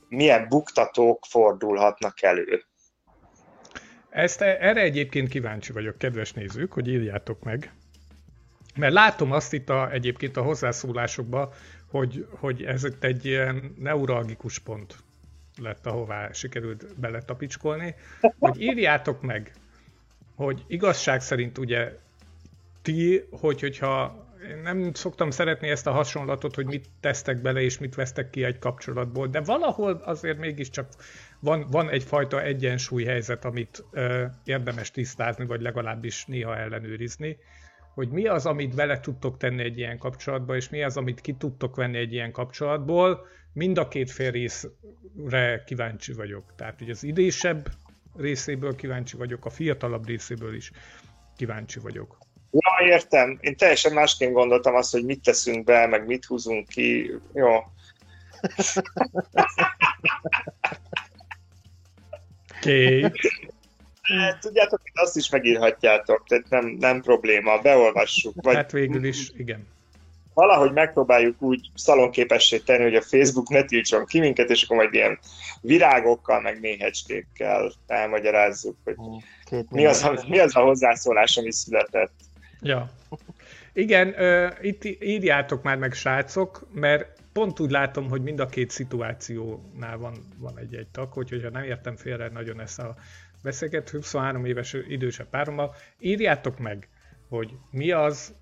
[0.10, 2.63] milyen buktatók fordulhatnak elő.
[4.10, 7.73] Ezt, erre egyébként kíváncsi vagyok, kedves nézők, hogy írjátok meg.
[8.75, 11.49] Mert látom azt itt a, egyébként a hozzászólásokban,
[11.91, 14.95] hogy, hogy ez itt egy ilyen neuralgikus pont
[15.61, 17.95] lett, ahová sikerült beletapicskolni,
[18.39, 19.53] hogy írjátok meg,
[20.35, 21.97] hogy igazság szerint ugye
[22.81, 27.77] ti, hogy, hogyha én nem szoktam szeretni ezt a hasonlatot, hogy mit tesztek bele és
[27.77, 30.87] mit vesztek ki egy kapcsolatból, de valahol azért mégiscsak
[31.39, 37.37] van, van egyfajta egyensúlyhelyzet, amit ö, érdemes tisztázni, vagy legalábbis néha ellenőrizni,
[37.93, 41.33] hogy mi az, amit bele tudtok tenni egy ilyen kapcsolatba, és mi az, amit ki
[41.33, 43.27] tudtok venni egy ilyen kapcsolatból.
[43.55, 46.53] Mind a két fél részre kíváncsi vagyok.
[46.55, 47.69] Tehát, hogy az idősebb
[48.17, 50.71] részéből kíváncsi vagyok, a fiatalabb részéből is
[51.37, 52.17] kíváncsi vagyok.
[52.51, 53.37] Ja, értem.
[53.41, 57.11] Én teljesen másként gondoltam azt, hogy mit teszünk be, meg mit húzunk ki.
[57.33, 57.55] Jó.
[62.57, 62.97] Oké.
[62.97, 63.11] Okay.
[64.01, 68.33] Hát, tudjátok, azt is megírhatjátok, tehát nem, nem probléma, beolvassuk.
[68.41, 69.67] Vagy Hát végül is, igen.
[70.36, 74.93] Valahogy megpróbáljuk úgy szalonképessé tenni, hogy a Facebook ne tiltson ki minket, és akkor majd
[74.93, 75.19] ilyen
[75.62, 78.95] virágokkal, meg méhecskékkel elmagyarázzuk, hogy
[79.45, 82.13] Két mi az, a, mi az a hozzászólás, ami született.
[82.62, 82.89] Ja.
[83.74, 88.69] Igen, ö, itt írjátok már meg, srácok, mert pont úgy látom, hogy mind a két
[88.69, 92.95] szituációnál van, van egy-egy tag, hogy, hogyha nem értem félre nagyon ezt a
[93.43, 96.89] beszélget 23 éves idősebb párommal, írjátok meg,
[97.30, 98.34] hogy mi az,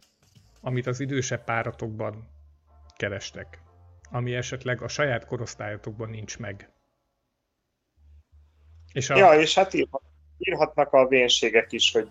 [0.66, 2.28] amit az idősebb páratokban
[2.98, 3.62] kerestek,
[4.12, 6.70] ami esetleg a saját korosztályotokban nincs meg.
[8.94, 10.02] És a, Ja, és hát írhat,
[10.38, 12.10] írhatnak a vénségek is, hogy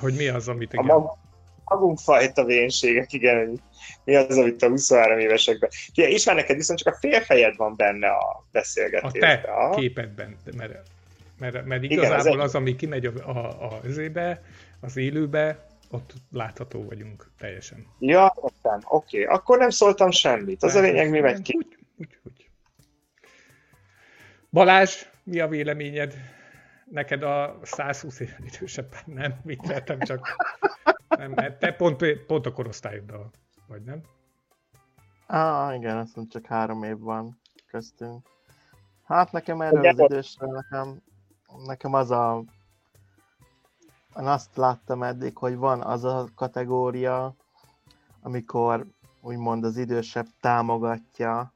[0.00, 0.96] hogy mi az, amit a igen.
[0.96, 1.16] mag,
[1.64, 3.60] magunk fajta vénségek, igen, hogy
[4.04, 5.70] mi az, amit a 23 évesekben.
[5.92, 9.42] Fia, és már neked viszont csak a félfejed van benne a A beszélgetésben.
[9.42, 9.74] te Aha.
[9.76, 10.88] képedben, mert,
[11.38, 13.80] mert, mert Igen, az igazából egy- az, ami kimegy a, a, a
[14.80, 17.86] az élőbe, ott látható vagyunk teljesen.
[17.98, 19.24] Ja, értem, oké.
[19.24, 20.62] Akkor nem szóltam semmit.
[20.62, 21.56] Az a lényeg, mi megy ki.
[21.56, 22.50] Úgy, úgy, úgy.
[24.50, 26.14] Balázs, mi a véleményed?
[26.84, 30.36] Neked a 120 év idősebb nem, mit lehetem csak...
[31.08, 33.30] Nem, mert te pont, pont a korosztályoddal
[33.66, 34.00] vagy, nem?
[35.26, 38.26] Ah, igen, azt mondom, csak három év van köztünk.
[39.04, 41.02] Hát nekem erről az idősre, nekem,
[41.66, 42.44] nekem az a...
[44.18, 47.34] Én azt láttam eddig, hogy van az a kategória,
[48.22, 48.86] amikor
[49.20, 51.52] úgymond az idősebb támogatja.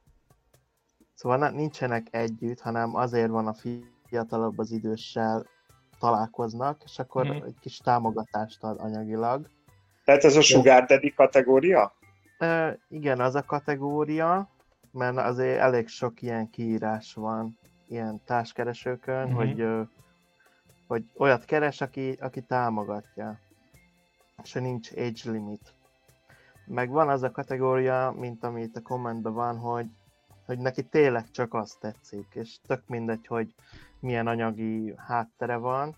[1.13, 3.55] Szóval nincsenek együtt, hanem azért van a
[4.07, 5.45] fiatalabb az időssel
[5.99, 7.43] találkoznak, és akkor mm.
[7.45, 9.47] egy kis támogatást ad anyagilag.
[10.03, 11.93] Tehát ez a sugar daddy kategória?
[12.37, 14.49] E, igen, az a kategória,
[14.91, 19.35] mert azért elég sok ilyen kiírás van ilyen társkeresőkön, mm-hmm.
[19.35, 19.87] hogy,
[20.87, 23.39] hogy olyat keres, aki, aki támogatja,
[24.43, 25.73] és nincs age limit.
[26.65, 29.87] Meg van az a kategória, mint amit a kommentben van, hogy,
[30.45, 33.53] hogy neki tényleg csak azt tetszik, és tök mindegy, hogy
[33.99, 35.95] milyen anyagi háttere van,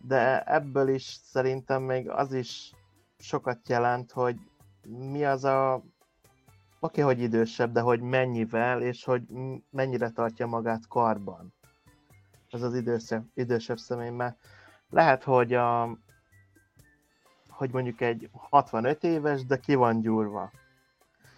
[0.00, 2.72] de ebből is szerintem még az is
[3.18, 4.36] sokat jelent, hogy
[4.88, 5.82] mi az a
[6.80, 9.22] oké, hogy idősebb, de hogy mennyivel, és hogy
[9.70, 11.54] mennyire tartja magát karban.
[12.50, 14.36] Ez az idősebb, idősebb személy, mert
[14.90, 15.96] lehet, hogy a,
[17.48, 20.50] hogy mondjuk egy 65 éves, de ki van gyúrva.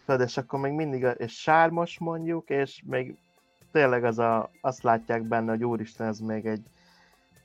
[0.06, 3.18] Tudod, és akkor még mindig, és sármos mondjuk, és még
[3.72, 6.62] tényleg az a, azt látják benne, hogy úristen, ez még egy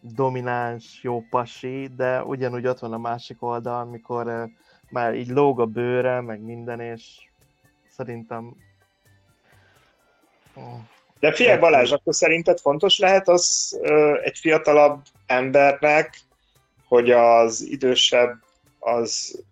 [0.02, 4.50] domináns, jó pasi, de ugyanúgy ott van a másik oldal, amikor
[4.90, 7.30] már így lóg a bőre, meg minden, és
[7.90, 8.56] szerintem...
[11.20, 16.20] De figyelj Balázs, akkor szerinted fontos lehet az uh, egy fiatalabb embernek,
[16.88, 18.36] hogy az idősebb
[18.80, 19.44] az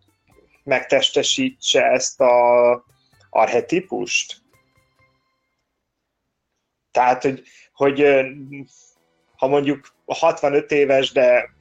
[0.63, 2.85] megtestesítse ezt a
[3.29, 4.43] arhetipust?
[6.91, 8.05] Tehát, hogy, hogy
[9.35, 11.53] ha mondjuk 65 éves, de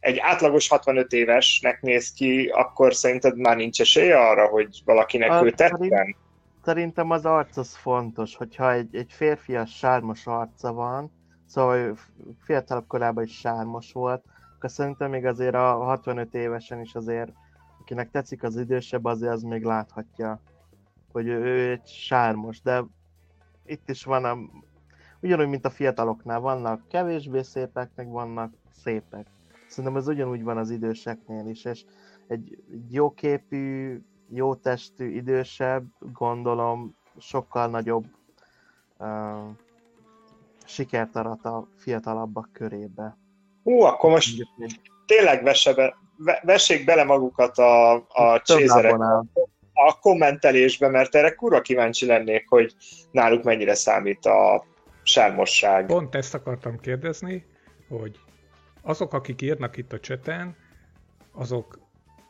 [0.00, 5.44] egy átlagos 65 évesnek néz ki, akkor szerinted már nincs esélye arra, hogy valakinek a,
[5.44, 6.16] ő tetten?
[6.62, 11.10] Szerintem az arc az fontos, hogyha egy, egy férfias sármos arca van,
[11.46, 11.96] szóval
[12.38, 14.24] fiatalabb korában is sármos volt,
[14.56, 17.32] akkor szerintem még azért a 65 évesen is azért,
[17.80, 20.40] akinek tetszik az idősebb, azért az még láthatja,
[21.12, 22.84] hogy ő, ő egy sármos, de
[23.66, 24.36] itt is van a,
[25.20, 29.26] ugyanúgy, mint a fiataloknál, vannak kevésbé szépek, meg vannak szépek.
[29.68, 31.84] Szerintem ez ugyanúgy van az időseknél is, és
[32.26, 34.00] egy jóképű,
[34.34, 38.04] jó testű, idősebb, gondolom sokkal nagyobb
[38.98, 39.08] uh,
[40.64, 43.16] sikert arat a fiatalabbak körébe.
[43.62, 44.48] Hú, akkor most
[45.06, 45.96] tényleg vesse be,
[46.42, 48.98] vessék bele magukat a, a csézerek
[49.72, 52.74] a kommentelésbe, mert erre kurva kíváncsi lennék, hogy
[53.10, 54.64] náluk mennyire számít a
[55.02, 55.86] sármosság.
[55.86, 57.46] Pont ezt akartam kérdezni,
[57.88, 58.18] hogy
[58.82, 60.56] azok, akik írnak itt a cseten,
[61.32, 61.81] azok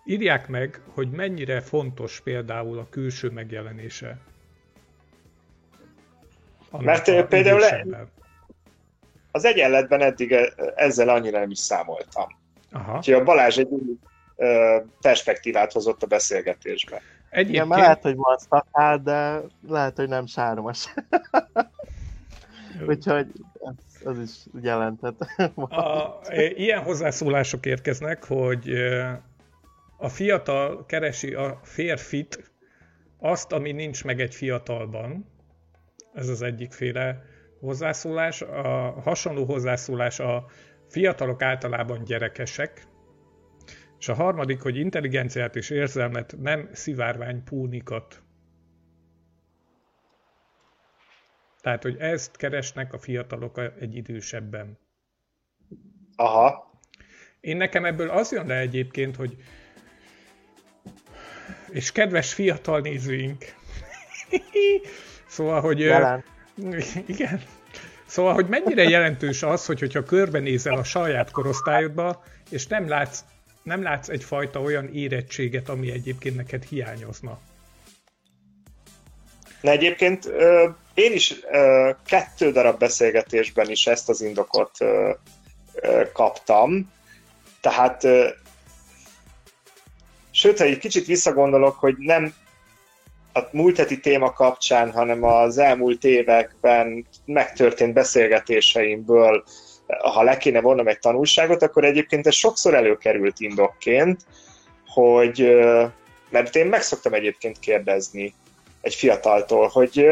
[0.04, 4.18] írják meg, hogy mennyire fontos például a külső megjelenése.
[6.78, 8.06] Mert például le,
[9.30, 12.26] az egyenletben eddig e- ezzel annyira nem is számoltam.
[12.72, 12.96] Aha.
[12.96, 13.98] Úgyhogy a Balázs egy új
[15.00, 17.00] perspektívát hozott a beszélgetésbe.
[17.30, 17.66] Egyébként...
[17.66, 20.94] Igen, lehet, hogy masztatál, de lehet, hogy nem sármas.
[22.88, 25.14] Úgyhogy ez, az is jelenthet.
[25.54, 26.20] a,
[26.54, 28.72] ilyen hozzászólások érkeznek, hogy
[30.02, 32.52] a fiatal keresi a férfit,
[33.18, 35.26] azt, ami nincs meg egy fiatalban.
[36.14, 37.22] Ez az egyik féle
[37.60, 38.42] hozzászólás.
[38.42, 40.46] A hasonló hozzászólás a
[40.88, 42.86] fiatalok általában gyerekesek,
[43.98, 48.22] és a harmadik, hogy intelligenciát és érzelmet, nem szivárvány púnikat.
[51.60, 54.78] Tehát, hogy ezt keresnek a fiatalok egy idősebben.
[56.16, 56.70] Aha.
[57.40, 59.36] Én nekem ebből az jön le egyébként, hogy
[61.72, 63.54] és kedves fiatal nézőink,
[65.27, 65.81] szóval, hogy...
[65.81, 66.25] Jelen.
[67.06, 67.42] Igen.
[68.06, 73.25] Szóval, hogy mennyire jelentős az, hogy, hogyha körbenézel a saját korosztályodba, és nem látsz
[73.62, 77.38] nem látsz egyfajta olyan érettséget, ami egyébként neked hiányozna?
[79.60, 80.33] Na egyébként
[80.94, 81.35] én is
[82.06, 84.77] kettő darab beszélgetésben is ezt az indokot
[86.12, 86.92] kaptam.
[87.60, 88.06] Tehát
[90.42, 92.34] sőt, ha egy kicsit visszagondolok, hogy nem
[93.32, 99.44] a múlt heti téma kapcsán, hanem az elmúlt években megtörtént beszélgetéseimből
[99.86, 104.20] ha le kéne vonnom egy tanulságot, akkor egyébként ez sokszor előkerült indokként,
[104.86, 105.56] hogy,
[106.30, 108.34] mert én meg szoktam egyébként kérdezni
[108.80, 110.06] egy fiataltól, hogy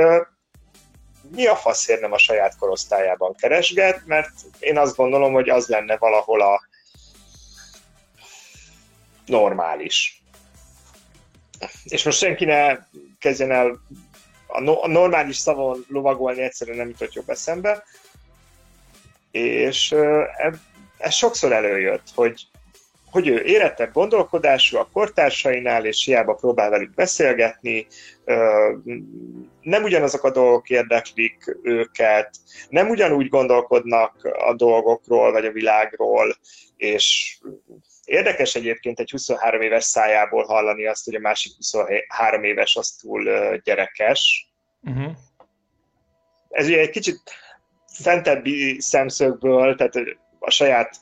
[1.35, 5.97] mi a faszért nem a saját korosztályában keresget, mert én azt gondolom, hogy az lenne
[5.97, 6.61] valahol a
[9.27, 10.20] normális.
[11.85, 12.79] És most senki ne
[13.19, 13.81] kezdjen el
[14.47, 17.85] a, no- a normális szavon lovagolni, egyszerűen nem jutott jobb eszembe.
[19.31, 19.93] És
[20.37, 20.55] ez,
[20.99, 22.49] ez sokszor előjött, hogy
[23.11, 27.87] hogy ő érettebb gondolkodású a kortársainál, és hiába próbál velük beszélgetni,
[29.61, 32.31] nem ugyanazok a dolgok érdeklik őket,
[32.69, 36.37] nem ugyanúgy gondolkodnak a dolgokról, vagy a világról,
[36.77, 37.39] és
[38.11, 43.25] érdekes egyébként egy 23 éves szájából hallani azt, hogy a másik 23 éves az túl
[43.65, 44.51] gyerekes.
[44.83, 45.13] Uh-huh.
[46.49, 47.21] Ez ugye egy kicsit
[48.03, 49.95] fentebbi szemszögből, tehát
[50.39, 50.97] a saját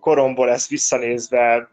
[0.00, 1.70] koromból ezt visszanézve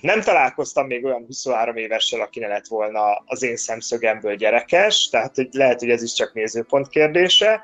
[0.00, 5.34] nem találkoztam még olyan 23 évessel, aki ne lett volna az én szemszögemből gyerekes, tehát
[5.34, 7.62] hogy lehet, hogy ez is csak nézőpont kérdése,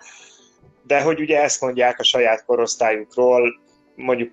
[0.83, 3.63] de hogy ugye ezt mondják a saját korosztályukról,
[3.95, 4.33] mondjuk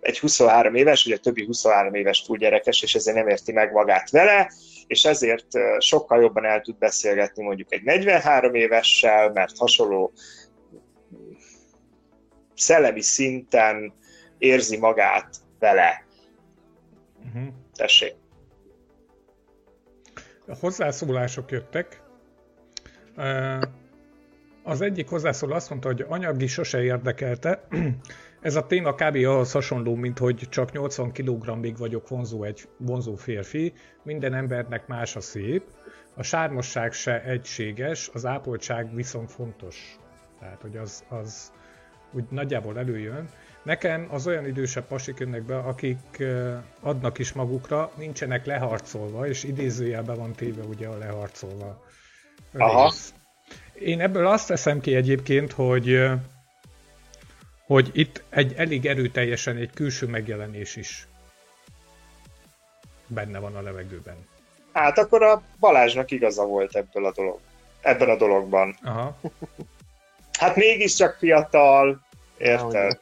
[0.00, 3.72] egy 23 éves, ugye a többi 23 éves túl gyerekes, és ezért nem érti meg
[3.72, 4.52] magát vele,
[4.86, 5.46] és ezért
[5.78, 10.12] sokkal jobban el tud beszélgetni mondjuk egy 43 évessel, mert hasonló
[12.54, 13.94] szellemi szinten
[14.38, 16.06] érzi magát vele.
[17.26, 17.52] Uh-huh.
[17.74, 18.14] Tessék.
[20.46, 22.02] A hozzászólások jöttek.
[24.68, 27.66] Az egyik hozzászóló azt mondta, hogy anyagi sose érdekelte.
[28.40, 29.16] Ez a téma kb.
[29.16, 33.72] ahhoz hasonló, mint hogy csak 80 kg-ig vagyok vonzó egy vonzó férfi.
[34.02, 35.62] Minden embernek más a szép.
[36.14, 39.98] A sármosság se egységes, az ápoltság viszont fontos.
[40.40, 41.52] Tehát, hogy az, az
[42.12, 43.28] úgy nagyjából előjön.
[43.62, 46.24] Nekem az olyan idősebb pasik jönnek be, akik
[46.80, 51.84] adnak is magukra, nincsenek leharcolva, és idézőjelben van téve ugye a leharcolva
[52.52, 52.92] Aha.
[53.80, 56.10] Én ebből azt teszem ki egyébként, hogy
[57.66, 61.08] hogy itt egy elég erőteljesen egy külső megjelenés is
[63.06, 64.16] benne van a levegőben.
[64.72, 67.38] Hát akkor a Balázsnak igaza volt ebből a dolog,
[67.80, 68.76] ebben a dologban.
[68.82, 69.16] Aha.
[70.38, 72.00] Hát mégiscsak fiatal,
[72.38, 73.00] érted?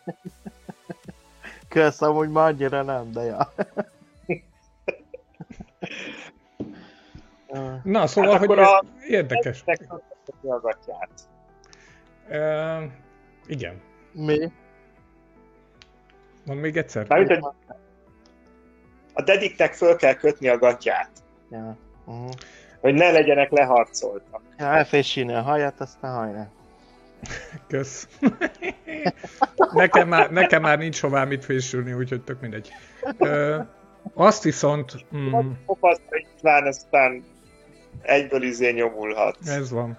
[1.68, 3.52] Kösz, amúgy már annyira nem, de ja.
[7.82, 8.84] Na, szóval, hát hogy a...
[9.08, 9.62] érdekes.
[9.66, 11.10] A gatyát.
[12.28, 12.90] Uh,
[13.46, 13.80] igen.
[14.12, 14.52] Mi?
[16.44, 17.06] Mond még egyszer.
[17.08, 17.38] Már, hogy
[19.12, 21.10] a dediktek föl kell kötni a gatyát.
[21.50, 21.76] Ja.
[22.04, 22.30] Uh-huh.
[22.80, 24.40] Hogy ne legyenek leharcoltak.
[24.58, 26.48] Ja, elfésíni a haját, aztán hajrá.
[27.68, 28.08] Kösz.
[29.72, 32.68] nekem, már, nekem már nincs hová mit fésülni, úgyhogy tök mindegy.
[33.18, 33.60] Ö,
[34.14, 35.06] azt viszont...
[35.16, 37.24] Mm, Kopasztra aztán
[38.02, 39.38] egyből izé nyomulhat.
[39.46, 39.98] Ez van.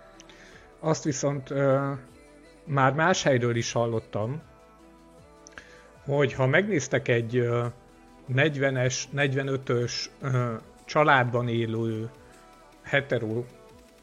[0.80, 1.92] Azt viszont ö,
[2.66, 4.42] már más helyről is hallottam,
[6.06, 7.66] hogy ha megnéztek egy ö,
[8.34, 10.54] 40-es, 45-ös ö,
[10.86, 12.10] családban élő
[12.82, 13.44] hetero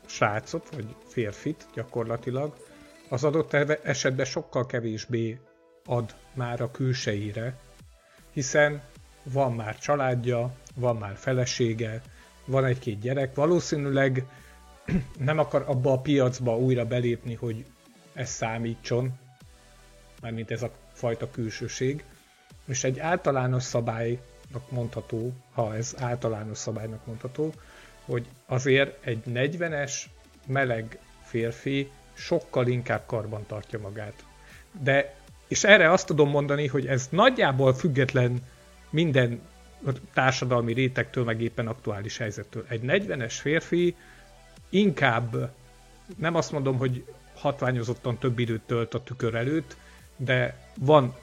[0.06, 2.54] srácot, vagy férfit gyakorlatilag,
[3.08, 3.52] az adott
[3.82, 5.40] esetben sokkal kevésbé
[5.84, 7.56] ad már a külseire,
[8.32, 8.82] hiszen
[9.22, 12.02] van már családja, van már felesége,
[12.44, 14.24] van egy-két gyerek, valószínűleg
[15.18, 17.64] nem akar abba a piacba újra belépni, hogy
[18.12, 19.12] ez számítson,
[20.20, 22.04] mármint ez a fajta külsőség,
[22.66, 27.52] és egy általános szabálynak mondható, ha ez általános szabálynak mondható,
[28.04, 29.92] hogy azért egy 40-es
[30.46, 34.24] meleg férfi sokkal inkább karban tartja magát.
[34.82, 35.14] De,
[35.48, 38.38] és erre azt tudom mondani, hogy ez nagyjából független
[38.90, 39.40] minden
[40.12, 42.64] társadalmi rétegtől, meg éppen aktuális helyzettől.
[42.68, 43.96] Egy 40-es férfi
[44.72, 45.50] inkább,
[46.16, 47.04] nem azt mondom, hogy
[47.36, 49.76] hatványozottan több időt tölt a tükör előtt,
[50.16, 51.14] de van,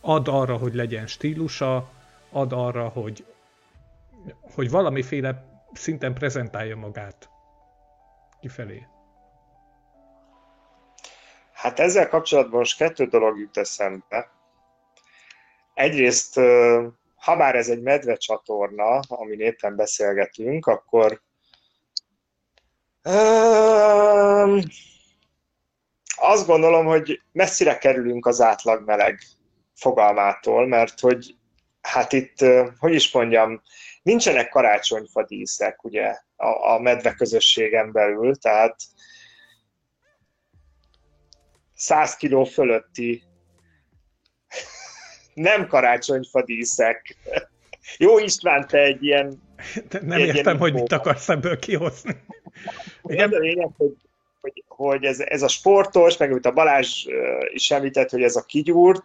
[0.00, 1.90] ad arra, hogy legyen stílusa,
[2.30, 3.24] ad arra, hogy,
[4.54, 7.28] hogy valamiféle szinten prezentálja magát
[8.40, 8.86] kifelé.
[11.52, 14.30] Hát ezzel kapcsolatban most kettő dolog jut eszembe.
[15.74, 16.34] Egyrészt,
[17.16, 21.22] ha bár ez egy medve csatorna, amin éppen beszélgetünk, akkor
[26.16, 29.20] azt gondolom, hogy messzire kerülünk az átlag meleg
[29.74, 31.34] fogalmától, mert hogy
[31.80, 32.44] hát itt,
[32.78, 33.62] hogy is mondjam,
[34.02, 38.76] nincsenek karácsonyfadíszek ugye a, a medve közösségen belül, tehát
[41.74, 43.22] 100 kiló fölötti
[45.34, 47.16] nem karácsonyfa díszek.
[47.98, 49.42] Jó István, te egy ilyen...
[49.88, 52.16] De nem egy értem, hogy mit akarsz ebből kihozni.
[53.02, 53.32] Igen.
[53.32, 53.94] A lényeg, hogy,
[54.40, 57.06] hogy, hogy ez, ez a sportos, meg amit a Balázs
[57.48, 59.04] is említett, hogy ez a kigyúrt,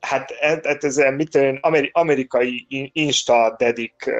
[0.00, 1.58] hát ez, ez mit tudom,
[1.92, 4.10] amerikai Insta dedik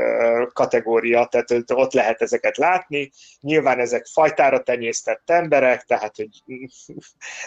[0.53, 3.11] kategória, tehát ott lehet ezeket látni.
[3.41, 6.29] Nyilván ezek fajtára tenyésztett emberek, tehát hogy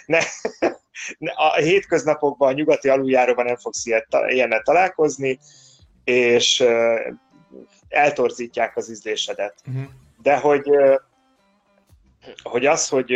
[0.05, 0.19] ne,
[1.35, 3.85] a hétköznapokban, a nyugati aluljáróban nem fogsz
[4.27, 5.39] ilyennel találkozni,
[6.03, 6.63] és
[7.89, 9.55] eltorzítják az ízlésedet.
[9.67, 9.83] Uh-huh.
[10.21, 10.69] De hogy,
[12.43, 13.13] hogy az, hogy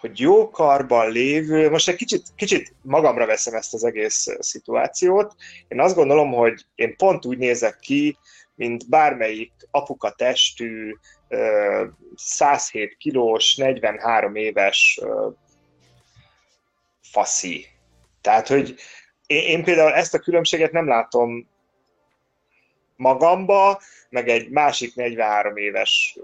[0.00, 5.34] hogy jó karban lévő, most egy kicsit, kicsit magamra veszem ezt az egész szituációt.
[5.68, 8.16] Én azt gondolom, hogy én pont úgy nézek ki,
[8.54, 10.94] mint bármelyik apuka testű,
[12.14, 15.00] 107 kilós, 43 éves
[17.00, 17.66] faszi.
[18.20, 18.74] Tehát, hogy
[19.26, 21.48] én, például ezt a különbséget nem látom
[22.96, 26.18] magamba, meg egy másik 43 éves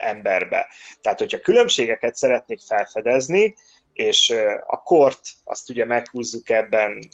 [0.00, 0.68] emberbe.
[1.00, 3.54] Tehát, hogyha különbségeket szeretnék felfedezni,
[3.92, 4.34] és
[4.66, 7.08] a kort azt ugye meghúzzuk ebben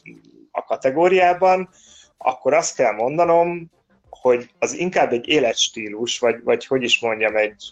[0.51, 1.69] a kategóriában,
[2.19, 3.71] akkor azt kell mondanom,
[4.11, 7.65] hogy az inkább egy életstílus, vagy, vagy hogy is mondjam, egy,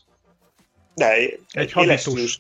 [0.95, 2.39] de, egy, egy életstílus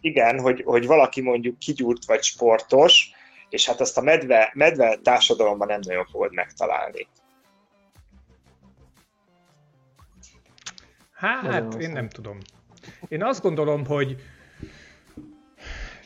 [0.00, 3.10] Igen, hogy, hogy valaki mondjuk kigyúrt vagy sportos,
[3.48, 7.06] és hát azt a medve, medve társadalomban nem nagyon fogod megtalálni.
[11.22, 12.38] Hát, én nem tudom.
[13.08, 14.16] Én azt gondolom, hogy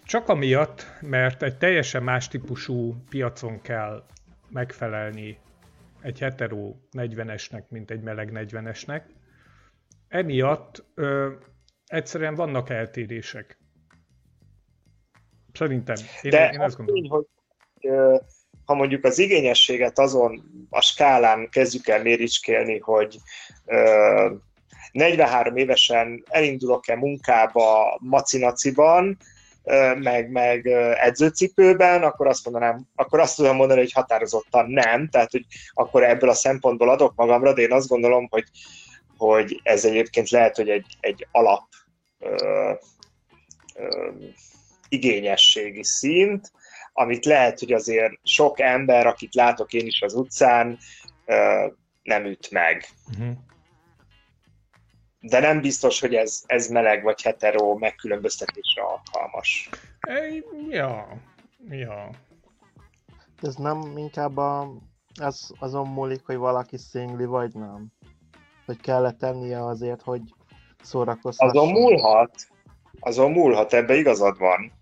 [0.05, 4.05] csak amiatt, mert egy teljesen más típusú piacon kell
[4.49, 5.39] megfelelni
[6.03, 9.03] egy hetero 40-esnek, mint egy meleg 40-esnek.
[10.09, 11.33] Emiatt ö,
[11.87, 13.59] egyszerűen vannak eltérések.
[15.53, 15.97] Szerintem.
[16.23, 17.05] Én, De én azt gondolom.
[17.05, 17.27] Így, hogy
[17.81, 18.17] ö,
[18.65, 23.19] ha mondjuk az igényességet azon a skálán kezdjük el méricskélni, hogy
[23.65, 24.35] ö,
[24.97, 29.19] 43 évesen elindulok-e munkába macinaciban,
[29.99, 30.67] meg, meg
[31.01, 36.29] edzőcipőben, akkor azt mondanám, akkor azt tudom mondani, hogy határozottan nem, tehát hogy akkor ebből
[36.29, 38.45] a szempontból adok magamra, de én azt gondolom, hogy,
[39.17, 41.65] hogy ez egyébként lehet, hogy egy, egy alap
[42.19, 42.73] ö,
[43.75, 44.11] ö,
[44.89, 46.53] igényességi szint,
[46.93, 50.79] amit lehet, hogy azért sok ember, akit látok én is az utcán,
[51.25, 51.67] ö,
[52.03, 52.89] nem üt meg.
[53.11, 53.37] Uh-huh
[55.29, 59.69] de nem biztos, hogy ez, ez meleg vagy hetero megkülönböztetésre alkalmas.
[60.69, 61.07] Ja,
[61.69, 62.11] ja.
[63.43, 64.73] Ez nem inkább a,
[65.21, 67.87] az, azon múlik, hogy valaki szingli vagy nem?
[68.67, 70.23] Hogy kellett tennie azért, hogy
[70.83, 71.57] szórakozhasson?
[71.57, 72.35] Azon múlhat.
[73.01, 74.73] Azon múlhat, ebbe igazad van.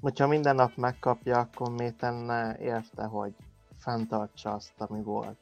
[0.00, 3.32] Hogyha minden nap megkapja, akkor miért tenne érte, hogy
[3.78, 5.38] fenntartsa azt, ami volt?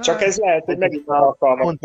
[0.00, 1.76] Csak ez lehet, hogy megint alkalmas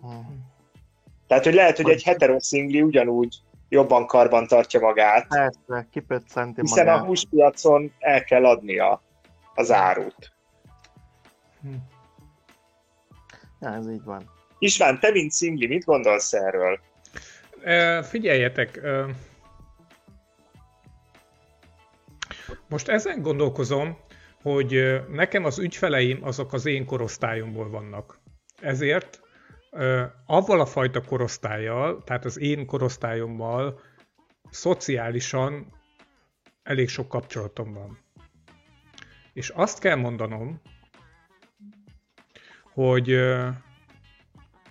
[0.00, 0.50] Hmm.
[1.26, 3.36] Tehát, hogy lehet, hogy egy heteroszingli ugyanúgy
[3.68, 5.26] jobban karban tartja magát.
[5.28, 7.02] Persze, kipöccenti Hiszen magát.
[7.02, 9.02] a húspiacon el kell adnia
[9.54, 10.32] az árut.
[11.62, 11.68] Hm.
[13.60, 14.30] Ja, ez így van.
[14.58, 16.80] István, te mint szingli, mit gondolsz erről?
[17.64, 19.04] E, figyeljetek, e,
[22.72, 23.96] most ezen gondolkozom,
[24.42, 28.20] hogy nekem az ügyfeleim azok az én korosztályomból vannak.
[28.60, 29.20] Ezért
[30.26, 33.80] avval a fajta korosztályjal, tehát az én korosztályommal
[34.50, 35.66] szociálisan
[36.62, 37.98] elég sok kapcsolatom van.
[39.32, 40.60] És azt kell mondanom,
[42.72, 43.10] hogy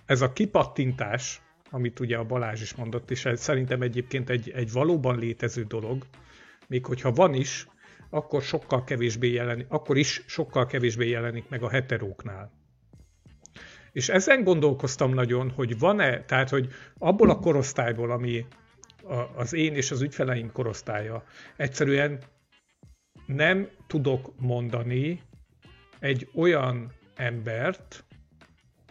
[0.06, 4.72] ez a kipattintás, amit ugye a Balázs is mondott, és ez szerintem egyébként egy, egy
[4.72, 6.06] valóban létező dolog,
[6.66, 7.66] még hogyha van is,
[8.14, 12.52] akkor sokkal kevésbé jelenik, akkor is sokkal kevésbé jelenik meg a heteróknál.
[13.92, 18.46] És ezen gondolkoztam nagyon, hogy van-e, tehát hogy abból a korosztályból, ami
[19.34, 21.24] az én és az ügyfeleim korosztálya,
[21.56, 22.22] egyszerűen
[23.26, 25.20] nem tudok mondani
[25.98, 28.04] egy olyan embert,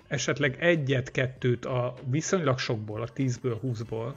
[0.07, 4.13] esetleg egyet-kettőt a viszonylag sokból, a 10-ből, 20-ból,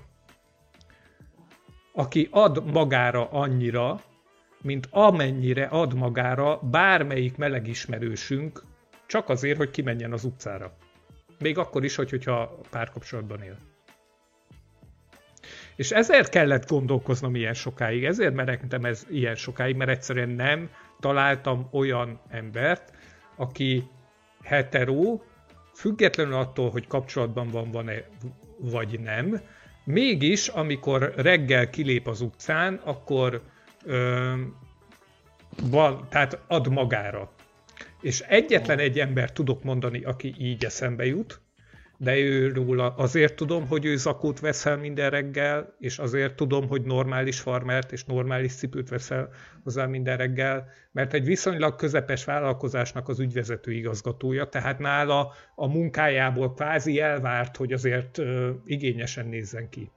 [1.92, 4.00] aki ad magára annyira,
[4.64, 8.62] mint amennyire ad magára bármelyik meleg ismerősünk,
[9.06, 10.76] csak azért, hogy kimenjen az utcára.
[11.38, 13.56] Még akkor is, hogy, hogyha párkapcsolatban él.
[15.76, 21.68] És ezért kellett gondolkoznom ilyen sokáig, ezért merektem ez ilyen sokáig, mert egyszerűen nem találtam
[21.70, 22.92] olyan embert,
[23.36, 23.88] aki
[24.42, 25.20] hetero,
[25.74, 28.04] függetlenül attól, hogy kapcsolatban van, van-e
[28.58, 29.40] vagy nem,
[29.84, 33.42] mégis, amikor reggel kilép az utcán, akkor
[33.84, 34.32] ö,
[35.62, 37.32] van, tehát ad magára.
[38.00, 41.40] És egyetlen egy ember tudok mondani, aki így eszembe jut,
[41.96, 47.40] de őről azért tudom, hogy ő zakót veszel minden reggel, és azért tudom, hogy normális
[47.40, 49.28] farmert és normális cipőt veszel
[49.62, 56.52] hozzá minden reggel, mert egy viszonylag közepes vállalkozásnak az ügyvezető igazgatója, tehát nála a munkájából
[56.52, 58.20] kvázi elvárt, hogy azért
[58.64, 59.90] igényesen nézzen ki.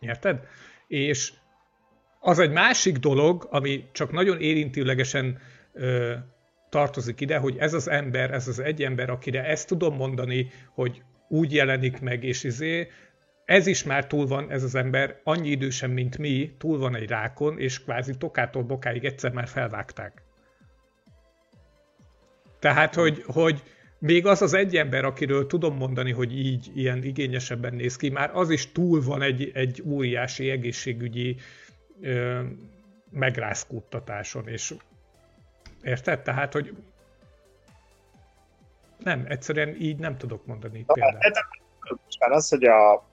[0.00, 0.46] Érted?
[0.86, 1.32] És
[2.20, 5.38] az egy másik dolog, ami csak nagyon érintőlegesen
[5.72, 6.14] ö,
[6.68, 11.02] tartozik ide, hogy ez az ember, ez az egy ember, akire ezt tudom mondani, hogy
[11.28, 12.88] úgy jelenik meg, és izé,
[13.44, 17.08] ez is már túl van, ez az ember, annyi idősen, mint mi, túl van egy
[17.08, 20.22] rákon, és kvázi tokától bokáig egyszer már felvágták.
[22.58, 23.62] Tehát, hogy, hogy
[23.98, 28.30] még az az egy ember, akiről tudom mondani, hogy így ilyen igényesebben néz ki, már
[28.34, 31.36] az is túl van egy, egy óriási egészségügyi
[32.00, 32.42] ö,
[33.10, 34.74] megrázkódtatáson, és
[35.82, 36.20] Érted?
[36.20, 36.76] Tehát, hogy
[38.98, 41.22] nem, egyszerűen így nem tudok mondani példát.
[42.18, 43.08] Hát, az, hogy a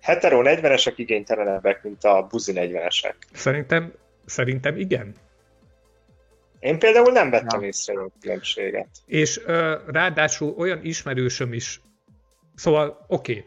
[0.00, 3.14] hetero 40-esek igénytelenebbek, mint a buzi 40-esek.
[3.32, 3.92] Szerintem,
[4.24, 5.14] szerintem igen.
[6.58, 7.66] Én például nem vettem ja.
[7.66, 8.88] észre a különbséget.
[9.06, 9.46] És uh,
[9.86, 11.80] ráadásul olyan ismerősöm is,
[12.54, 13.44] szóval oké, okay.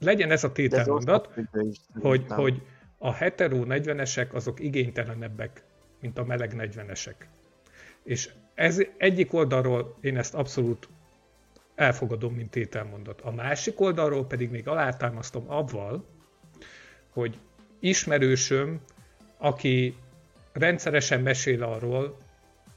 [0.00, 1.28] legyen ez a tételmondat,
[2.00, 2.62] hogy, hogy
[2.98, 5.62] a hetero 40-esek azok igénytelenebbek,
[6.00, 7.14] mint a meleg 40-esek.
[8.02, 10.88] És ez egyik oldalról én ezt abszolút
[11.74, 13.20] elfogadom, mint tételmondat.
[13.20, 16.04] A másik oldalról pedig még alátámasztom avval,
[17.10, 17.38] hogy
[17.80, 18.80] ismerősöm,
[19.36, 19.96] aki
[20.52, 22.16] rendszeresen mesél arról,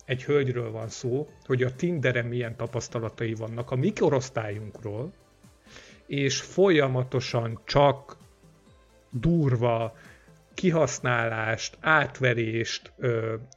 [0.05, 5.13] egy hölgyről van szó, hogy a Tinderen milyen tapasztalatai vannak a mikorosztályunkról,
[6.05, 8.17] és folyamatosan csak
[9.09, 9.95] durva,
[10.61, 12.93] kihasználást, átverést,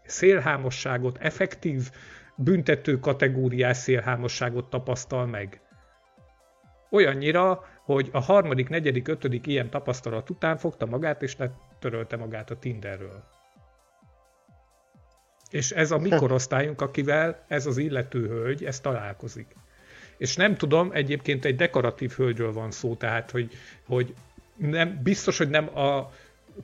[0.04, 1.90] szélhámosságot, effektív
[2.36, 5.60] büntető kategóriás szélhámosságot tapasztal meg.
[6.90, 12.58] Olyannyira, hogy a harmadik, negyedik, ötödik ilyen tapasztalat után fogta magát, és letörölte magát a
[12.58, 13.24] Tinderről.
[15.50, 19.56] És ez a mikorosztályunk, akivel ez az illető hölgy, ez találkozik.
[20.16, 23.52] És nem tudom, egyébként egy dekoratív hölgyről van szó, tehát, hogy,
[23.86, 24.14] hogy
[24.56, 26.10] nem, biztos, hogy nem a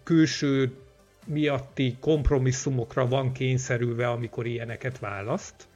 [0.03, 0.73] külső
[1.27, 5.69] miatti kompromisszumokra van kényszerülve, amikor ilyeneket választ.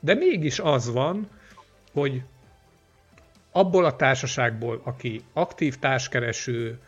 [0.00, 1.28] De mégis az van,
[1.92, 2.22] hogy
[3.50, 6.78] abból a társaságból, aki aktív társkereső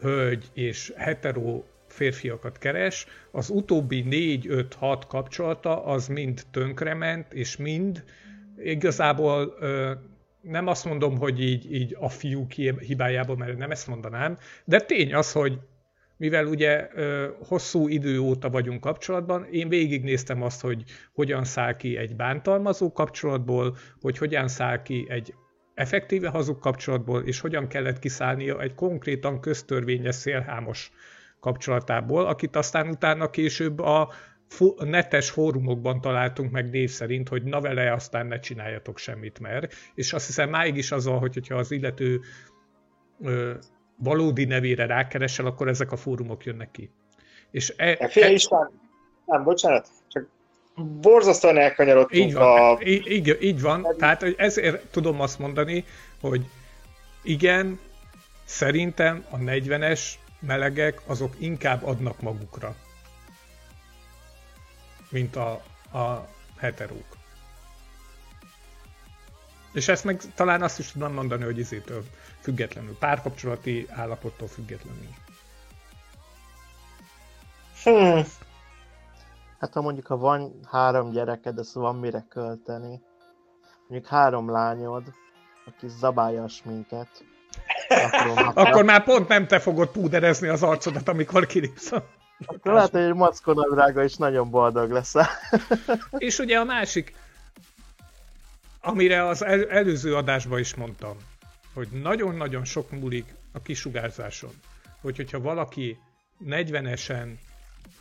[0.00, 8.04] hölgy és hetero férfiakat keres, az utóbbi 4-5-6 kapcsolata az mind tönkrement, és mind
[8.58, 9.54] igazából
[10.40, 15.14] nem azt mondom, hogy így, így a fiúk hibájából, mert nem ezt mondanám, de tény
[15.14, 15.58] az, hogy
[16.18, 16.88] mivel ugye
[17.46, 23.76] hosszú idő óta vagyunk kapcsolatban, én végignéztem azt, hogy hogyan száll ki egy bántalmazó kapcsolatból,
[24.00, 25.34] hogy hogyan száll ki egy
[25.74, 30.90] effektíve hazug kapcsolatból, és hogyan kellett kiszállnia egy konkrétan köztörvényes szélhámos
[31.40, 34.12] kapcsolatából, akit aztán utána később a
[34.78, 39.74] netes fórumokban találtunk meg név szerint, hogy na vele aztán ne csináljatok semmit, mert.
[39.94, 42.20] És azt hiszem máig is az hogy, hogyha az illető
[43.98, 46.90] valódi nevére rákeresel, akkor ezek a fórumok jönnek ki.
[47.50, 48.80] És e, e, Fél is van.
[49.24, 50.28] Nem, bocsánat, csak
[51.00, 52.82] borzasztóan elkanyarodtunk így van, a...
[52.82, 55.84] Így, így, így van, tehát ezért tudom azt mondani,
[56.20, 56.46] hogy
[57.22, 57.78] igen,
[58.44, 60.00] szerintem a 40-es
[60.40, 62.74] melegek azok inkább adnak magukra,
[65.10, 65.50] mint a,
[65.98, 66.28] a
[66.58, 67.16] heterók.
[69.72, 72.04] És ezt meg talán azt is tudom mondani, hogy izétől
[72.48, 75.08] függetlenül, párkapcsolati állapottól függetlenül.
[77.82, 78.22] Hmm.
[79.60, 83.00] Hát ha mondjuk, ha van három gyereked, az van mire költeni.
[83.88, 85.02] Mondjuk három lányod,
[85.66, 87.08] aki zabálja a sminket.
[87.88, 91.92] Akkor, akkor már pont nem te fogod púderezni az arcodat, amikor kilépsz.
[92.46, 95.14] Akkor lehet, hogy egy mackonadrága is nagyon boldog lesz.
[96.18, 97.14] És ugye a másik,
[98.80, 101.16] amire az el, előző adásban is mondtam,
[101.78, 104.50] hogy nagyon-nagyon sok múlik a kisugárzáson.
[105.00, 105.98] Hogy, hogyha valaki
[106.46, 107.28] 40-esen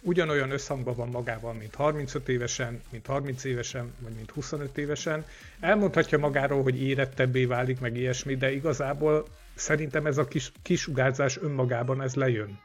[0.02, 5.26] ugyanolyan összhangban van magával, mint 35 évesen, mint 30 évesen, vagy mint 25 évesen,
[5.60, 12.02] elmondhatja magáról, hogy érettebbé válik, meg ilyesmi, de igazából szerintem ez a kis, kisugárzás önmagában
[12.02, 12.60] ez lejön.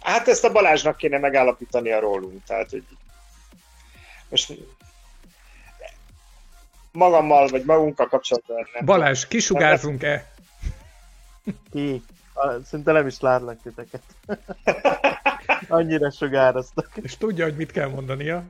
[0.00, 2.84] Hát ezt a Balázsnak kéne megállapítani a rólunk, tehát hogy
[4.28, 4.52] most
[6.98, 8.66] magammal, vagy magunkkal kapcsolatban.
[8.74, 8.84] Nem.
[8.84, 10.30] Balázs, kisugárzunk-e?
[11.70, 12.02] Ki?
[12.64, 14.02] Szinte nem is látlak titeket.
[15.68, 16.90] Annyira sugároztak.
[16.94, 18.44] És tudja, hogy mit kell mondania.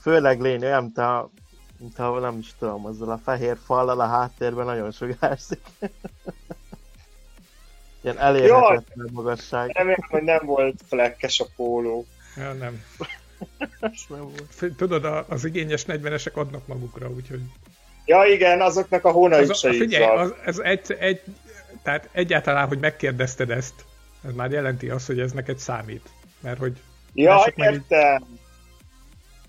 [0.00, 1.30] Főleg lény olyan, mint a,
[1.78, 5.60] mint a, nem is tudom, azzal a fehér fallal a háttérben nagyon sugárzik.
[8.02, 9.70] Ilyen elérhetetlen magasság.
[9.70, 12.06] Remélem, hogy nem volt flekkes a póló.
[12.36, 12.82] Ja, nem.
[14.08, 14.74] Nem volt.
[14.76, 17.40] Tudod, az igényes 40-esek adnak magukra, úgyhogy...
[18.04, 21.20] Ja igen, azoknak a hónaik se Figyelj, az, ez egy, egy,
[21.82, 23.84] tehát egyáltalán, hogy megkérdezted ezt,
[24.26, 26.08] ez már jelenti azt, hogy ez neked számít.
[26.40, 26.80] Mert hogy...
[27.14, 27.74] Ja, értem!
[27.74, 28.28] Így...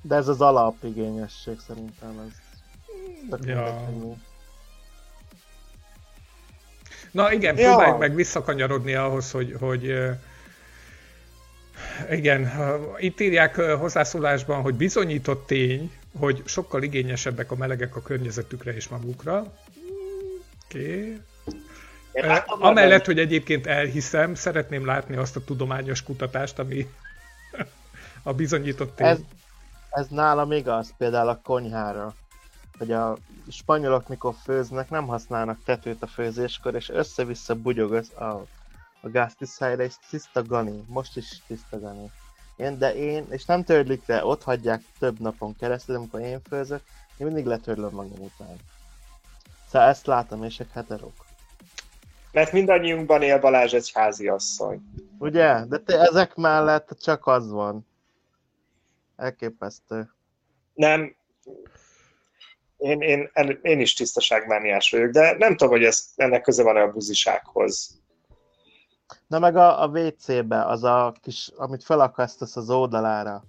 [0.02, 2.42] De ez az alapigényesség szerintem, ez...
[3.46, 3.90] Ja.
[7.12, 7.68] Na igen, ja.
[7.68, 9.96] próbáljuk meg visszakanyarodni ahhoz, hogy, hogy
[12.12, 12.52] igen,
[12.98, 19.54] itt írják hozzászólásban, hogy bizonyított tény, hogy sokkal igényesebbek a melegek a környezetükre és magukra.
[20.66, 21.20] Oké.
[22.14, 22.42] Okay.
[22.46, 26.88] Amellett, hogy egyébként elhiszem, szeretném látni azt a tudományos kutatást, ami
[28.24, 29.08] a bizonyított tény.
[29.08, 29.20] Ez,
[29.90, 32.14] ez nálam igaz, például a konyhára.
[32.78, 33.18] Hogy a
[33.50, 38.46] spanyolok, mikor főznek, nem használnak tetőt a főzéskor, és össze-vissza bugyog a,
[39.04, 40.84] a gáztisztályra, és tiszta gani.
[40.88, 42.12] Most is tiszta gani.
[42.56, 46.82] Én, de én, és nem törlik le, ott hagyják több napon keresztül, amikor én főzök,
[47.18, 48.56] én mindig letörlöm magam után.
[49.70, 51.14] Szóval ezt látom, és egy heterok.
[52.32, 54.82] Mert mindannyiunkban él Balázs egy háziasszony.
[55.18, 55.66] Ugye?
[55.66, 57.88] De te ezek mellett csak az van.
[59.16, 60.10] Elképesztő.
[60.74, 61.16] Nem.
[62.78, 63.30] Én, én,
[63.62, 68.03] én is tisztaságmániás vagyok, de nem tudom, hogy ez, ennek köze van a buzisághoz.
[69.28, 73.44] Na meg a, a WC-be, az a kis, amit felakasztasz az oldalára.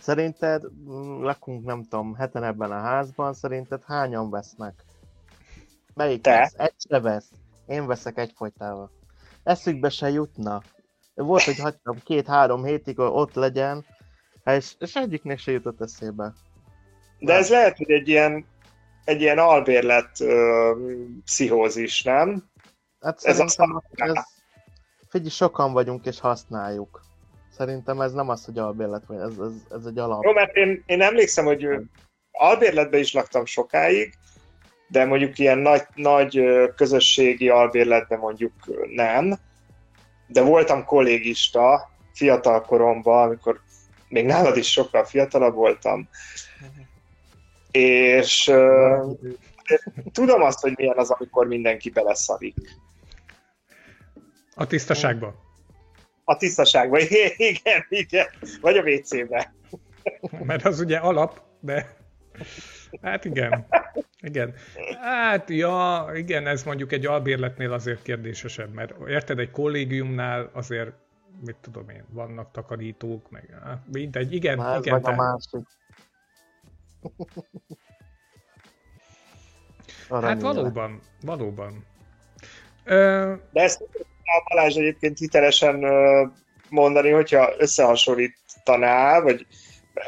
[0.00, 4.84] Szerinted, mm, lakunk nem tudom, heten ebben a házban, szerinted hányan vesznek?
[5.94, 6.38] Melyik Te?
[6.38, 6.54] vesz?
[6.56, 7.30] Egy se vesz.
[7.66, 8.90] Én veszek egyfolytával.
[9.42, 10.62] Eszükbe se jutna.
[11.14, 13.84] Volt, hogy hagytam két-három hétig, hogy ott legyen,
[14.44, 16.32] és, és egyiknek se jutott eszébe.
[17.18, 18.46] De ez lehet, hogy egy ilyen,
[19.04, 20.78] egy ilyen albérlet uh,
[21.24, 22.44] pszichózis, nem?
[23.00, 23.44] Hát ez, a
[23.94, 24.14] ez,
[25.14, 27.00] Figyelj, sokan vagyunk és használjuk.
[27.56, 30.24] Szerintem ez nem az, hogy albérlet, vagy ez, ez, ez egy alap.
[30.24, 31.68] Jó, mert én, én emlékszem, hogy
[32.30, 34.14] albérletben is laktam sokáig,
[34.88, 36.40] de mondjuk ilyen nagy, nagy
[36.76, 38.52] közösségi albérletben mondjuk
[38.94, 39.38] nem.
[40.26, 43.60] De voltam kollégista fiatal koromban, amikor
[44.08, 46.08] még nálad is sokkal fiatalabb voltam.
[47.70, 49.16] És uh,
[50.12, 52.82] tudom azt, hogy milyen az, amikor mindenki beleszarik.
[54.54, 55.34] A tisztaságba.
[56.24, 56.98] A tisztaságba,
[57.36, 58.26] igen, igen.
[58.60, 59.54] Vagy a WC-be.
[60.42, 61.96] Mert az ugye alap, de...
[63.02, 63.66] Hát igen.
[64.20, 64.54] Igen.
[65.00, 70.92] Hát ja, igen, ez mondjuk egy albérletnél azért kérdésesebb, mert érted, egy kollégiumnál azért,
[71.44, 73.54] mit tudom én, vannak takarítók, meg
[73.92, 75.00] mindegy, igen, Más igen.
[75.00, 75.66] Meg a másik.
[80.08, 81.84] hát valóban, valóban.
[82.84, 83.84] De ezt
[84.48, 85.84] Balázs egyébként hitelesen
[86.68, 89.46] mondani, hogyha összehasonlítaná, vagy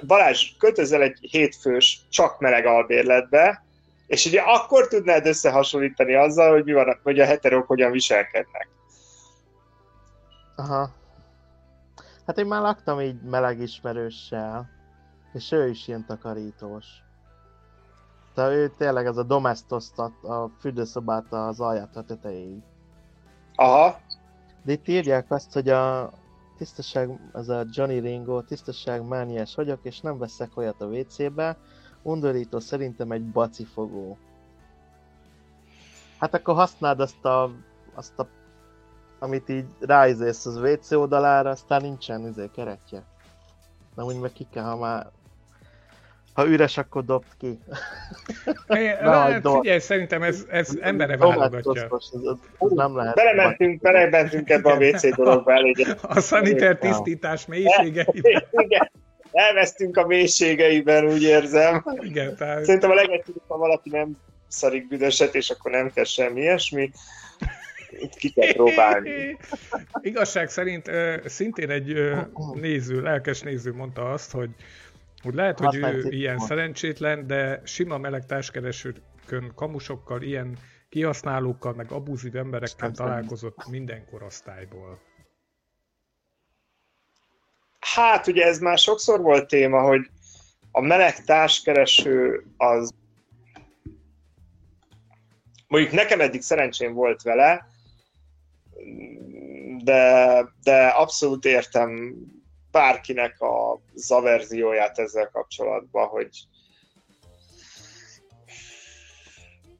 [0.07, 3.65] Balázs, költözzel egy hétfős, csak meleg albérletbe,
[4.07, 8.69] és ugye akkor tudnád összehasonlítani azzal, hogy mi van, hogy a heterók hogyan viselkednek.
[10.57, 10.91] Aha.
[12.27, 14.71] Hát én már laktam így meleg ismerőssel,
[15.33, 16.85] és ő is ilyen takarítós.
[18.35, 22.63] Tehát ő tényleg az a domestostat a fürdőszobát az alját a tetejéig.
[23.55, 24.01] Aha.
[24.67, 26.13] De itt írják azt, hogy a
[26.57, 31.57] tisztaság, az a Johnny Ringo, tisztaság mániás vagyok, és nem veszek olyat a WC-be.
[32.03, 34.19] Undorító szerintem egy bacifogó.
[36.19, 37.51] Hát akkor használd azt a,
[37.95, 38.29] azt a
[39.19, 43.05] amit így ráizélsz az WC oldalára, aztán nincsen izé keretje.
[43.95, 45.11] Nem úgy meg ki kell, ha már
[46.37, 47.59] ha üres, akkor dobd ki.
[48.69, 51.89] É, hát, figyelj, szerintem ez, ez embere válogatja.
[52.59, 53.15] nem lehet.
[53.15, 55.87] Belementünk, belementünk ebbe a WC dologba elég.
[56.03, 58.45] A szaniter tisztítás mélységeiben.
[58.67, 58.91] Igen,
[59.33, 61.85] elvesztünk a mélységeiben, úgy érzem.
[62.01, 62.65] Igen, tehát...
[62.65, 64.17] Szerintem a legegyszerűbb, ha valaki nem
[64.49, 66.91] szarik büdöset, és akkor nem kell semmi ilyesmi.
[68.19, 69.37] Ki kell próbálni.
[70.01, 70.91] Igazság szerint
[71.25, 71.95] szintén egy
[72.55, 74.51] néző, lelkes néző mondta azt, hogy
[75.27, 76.47] úgy lehet, hogy ő ilyen van.
[76.47, 80.59] szerencsétlen, de sima meleg társkeresőkön, kamusokkal, ilyen
[80.89, 85.01] kihasználókkal, meg abúzív emberekkel találkozott minden korosztályból.
[87.81, 90.11] Hát ugye ez már sokszor volt téma, hogy
[90.71, 92.95] a meleg társkereső az
[95.69, 97.67] mondjuk nekem eddig szerencsém volt vele,
[99.85, 102.15] de, de abszolút értem
[102.77, 106.29] bárkinek a zaverzióját ezzel kapcsolatban, hogy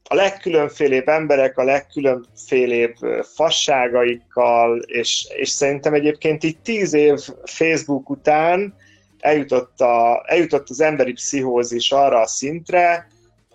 [0.03, 2.95] a legkülönfélébb emberek a legkülönfélébb
[3.35, 8.75] fasságaikkal, és, és szerintem egyébként így tíz év Facebook után
[9.19, 13.07] eljutott, a, eljutott az emberi pszichózis arra a szintre,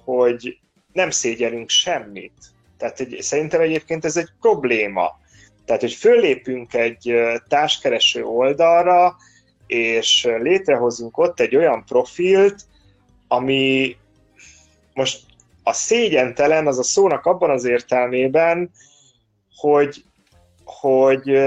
[0.04, 0.58] hogy
[0.92, 2.42] nem szégyelünk semmit.
[2.78, 5.20] Tehát egy, szerintem egyébként ez egy probléma.
[5.64, 7.14] Tehát, hogy föllépünk egy
[7.48, 9.16] társkereső oldalra,
[9.66, 12.60] és létrehozunk ott egy olyan profilt,
[13.28, 13.96] ami
[14.94, 15.20] most
[15.62, 18.70] a szégyentelen az a szónak abban az értelmében,
[19.56, 20.04] hogy,
[20.64, 21.38] hogy,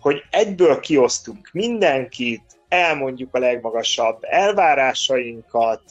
[0.00, 5.82] hogy egyből kiosztunk mindenkit, elmondjuk a legmagasabb elvárásainkat,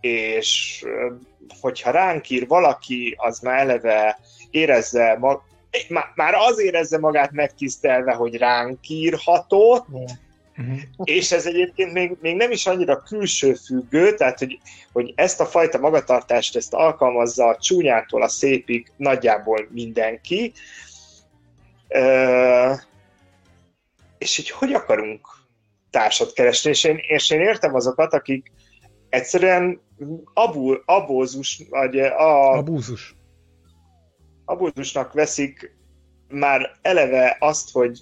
[0.00, 0.84] és
[1.60, 4.18] hogyha ránk ír valaki, az már eleve
[4.50, 5.16] érezze,
[6.14, 9.86] már az érezze magát megtisztelve, hogy ránk írhatott,
[10.56, 10.80] Uh-huh.
[11.04, 14.58] És ez egyébként még, még nem is annyira külső függő, tehát hogy,
[14.92, 20.52] hogy ezt a fajta magatartást ezt alkalmazza a csúnyától a szépig nagyjából mindenki.
[21.88, 22.78] Uh,
[24.18, 25.28] és hogy hogy akarunk
[25.90, 28.52] társat keresni, és én, és én értem azokat, akik
[29.08, 29.80] egyszerűen
[30.34, 32.52] abu, abózus, vagy a...
[32.52, 33.14] Abúzus.
[34.44, 35.76] Abúzusnak veszik
[36.28, 38.00] már eleve azt, hogy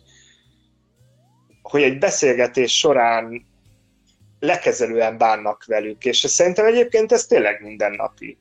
[1.62, 3.46] hogy egy beszélgetés során
[4.38, 8.38] lekezelően bánnak velük, és szerintem egyébként ez tényleg mindennapi.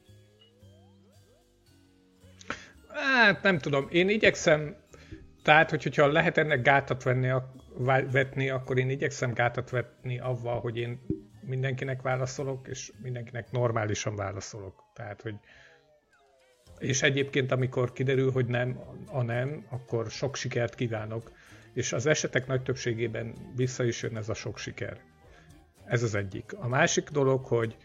[2.88, 4.76] Hát nem tudom, én igyekszem,
[5.44, 7.30] tehát hogy, hogyha lehet ennek gátat venni,
[8.12, 11.02] vetni, akkor én igyekszem gátat vetni avval, hogy én
[11.42, 14.84] mindenkinek válaszolok, és mindenkinek normálisan válaszolok.
[14.94, 15.36] Tehát, hogy
[16.82, 21.32] és egyébként, amikor kiderül, hogy nem a nem, akkor sok sikert kívánok
[21.74, 24.98] és az esetek nagy többségében vissza is jön ez a sok siker.
[25.86, 26.54] Ez az egyik.
[26.54, 27.76] A másik dolog, hogy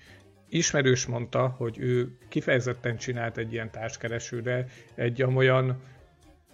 [0.48, 5.82] ismerős mondta, hogy ő kifejezetten csinált egy ilyen társkeresőre egy olyan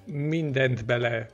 [0.05, 1.29] mindent bele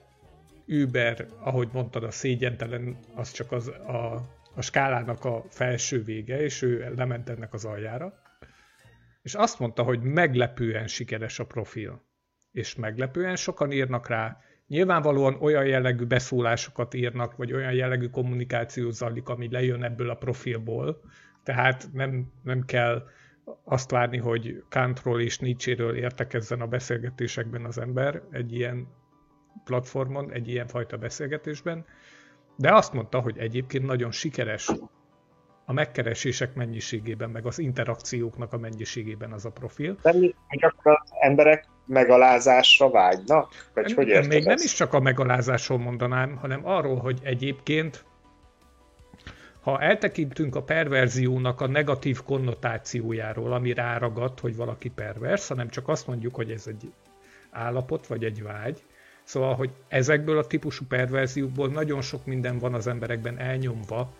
[0.66, 4.14] Uber, ahogy mondtad, a szégyentelen, az csak az a,
[4.54, 8.22] a skálának a felső vége, és ő lement ennek az aljára.
[9.28, 12.02] És azt mondta, hogy meglepően sikeres a profil.
[12.52, 19.28] És meglepően sokan írnak rá, Nyilvánvalóan olyan jellegű beszólásokat írnak, vagy olyan jellegű kommunikáció zajlik,
[19.28, 21.00] ami lejön ebből a profilból,
[21.42, 23.06] tehát nem, nem kell
[23.64, 28.88] azt várni, hogy Kantról és Nietzséről értekezzen a beszélgetésekben az ember egy ilyen
[29.64, 31.84] platformon, egy ilyen fajta beszélgetésben,
[32.56, 34.70] de azt mondta, hogy egyébként nagyon sikeres
[35.68, 39.98] a megkeresések mennyiségében, meg az interakcióknak a mennyiségében az a profil.
[40.02, 43.70] Nem, csak az emberek megalázásra vágynak?
[43.74, 44.46] Vagy hogy Még ezt?
[44.46, 48.04] nem is csak a megalázásról mondanám, hanem arról, hogy egyébként
[49.60, 56.06] ha eltekintünk a perverziónak a negatív konnotációjáról, ami ráragadt, hogy valaki pervers, hanem csak azt
[56.06, 56.92] mondjuk, hogy ez egy
[57.50, 58.82] állapot, vagy egy vágy,
[59.24, 64.12] Szóval, hogy ezekből a típusú perverziókból nagyon sok minden van az emberekben elnyomva,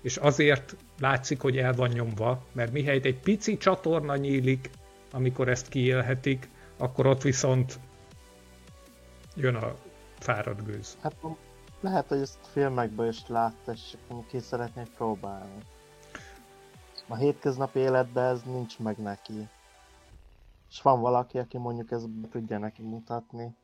[0.00, 4.70] és azért látszik, hogy el van nyomva, mert mihelyt egy pici csatorna nyílik,
[5.12, 7.80] amikor ezt kiélhetik, akkor ott viszont
[9.34, 9.74] jön a
[10.18, 10.98] fáradt gőz.
[11.02, 11.16] Hát
[11.80, 13.96] lehet, hogy ezt filmekben is látta, és
[14.28, 15.62] ki szeretnék próbálni.
[17.08, 19.48] A hétköznapi életben ez nincs meg neki.
[20.70, 23.54] És van valaki, aki mondjuk ezt tudja neki mutatni.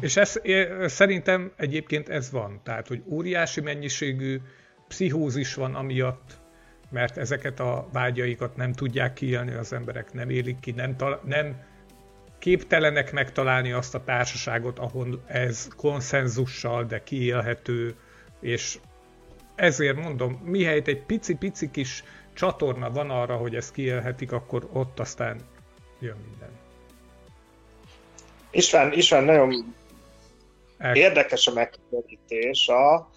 [0.00, 0.40] És ez,
[0.86, 2.60] szerintem egyébként ez van.
[2.62, 4.40] Tehát, hogy óriási mennyiségű
[4.88, 6.38] pszichózis van amiatt,
[6.90, 11.62] mert ezeket a vágyaikat nem tudják kiélni az emberek, nem élik ki, nem, tal- nem
[12.38, 17.94] képtelenek megtalálni azt a társaságot, ahol ez konszenzussal, de kiélhető,
[18.40, 18.78] és
[19.54, 25.40] ezért mondom, mihelyt egy pici-pici kis csatorna van arra, hogy ezt kiélhetik, akkor ott aztán
[26.00, 26.65] jön minden.
[28.56, 29.74] István, István nagyon
[30.92, 32.68] érdekes a megközelítés.
[32.68, 33.10] A...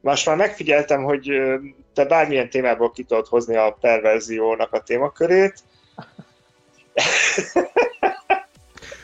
[0.00, 1.30] Most már megfigyeltem, hogy
[1.94, 5.54] te bármilyen témából ki tudod hozni a perverziónak a témakörét.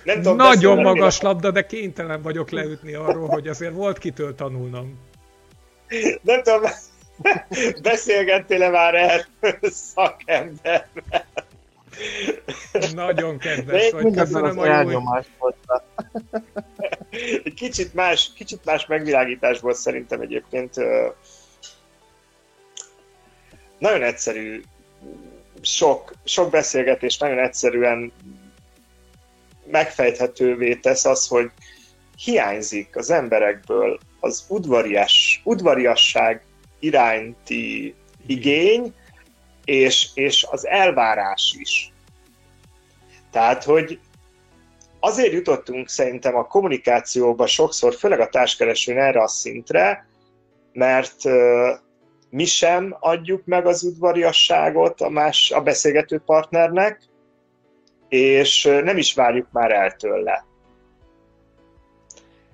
[0.04, 4.34] Nem tudom Nagyon beszélni, magas labda, de kénytelen vagyok leütni arról, hogy azért volt kitől
[4.34, 4.98] tanulnom.
[6.22, 6.62] Nem tudom,
[7.82, 10.88] beszélgettél-e már erről szakemberrel?
[12.94, 15.00] Nagyon kedves vagy, köszönöm a jó
[17.54, 20.74] kicsit más, kicsit más megvilágításból szerintem egyébként
[23.78, 24.62] nagyon egyszerű
[25.62, 28.12] sok, sok beszélgetés nagyon egyszerűen
[29.70, 31.50] megfejthetővé tesz az, hogy
[32.24, 36.42] hiányzik az emberekből az udvarias, udvariasság
[36.78, 37.94] iránti
[38.26, 38.94] igény,
[39.70, 41.92] és, és az elvárás is.
[43.30, 43.98] Tehát, hogy
[45.00, 50.06] azért jutottunk szerintem a kommunikációba sokszor, főleg a társkeresőn erre a szintre,
[50.72, 51.22] mert
[52.30, 57.02] mi sem adjuk meg az udvariasságot a, más, a beszélgető partnernek,
[58.08, 60.44] és nem is várjuk már el tőle.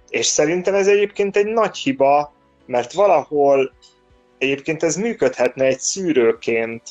[0.08, 2.32] És szerintem ez egyébként egy nagy hiba,
[2.66, 3.72] mert valahol
[4.38, 6.82] egyébként ez működhetne egy szűrőként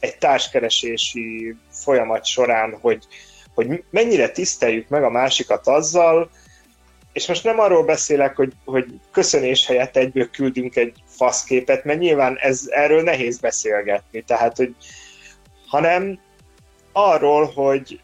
[0.00, 3.06] egy társkeresési folyamat során, hogy,
[3.54, 6.30] hogy mennyire tiszteljük meg a másikat azzal,
[7.12, 12.36] és most nem arról beszélek, hogy, hogy köszönés helyett egyből küldünk egy faszképet, mert nyilván
[12.36, 14.74] ez, erről nehéz beszélgetni, tehát, hogy
[15.66, 16.20] hanem
[16.92, 18.00] arról, hogy,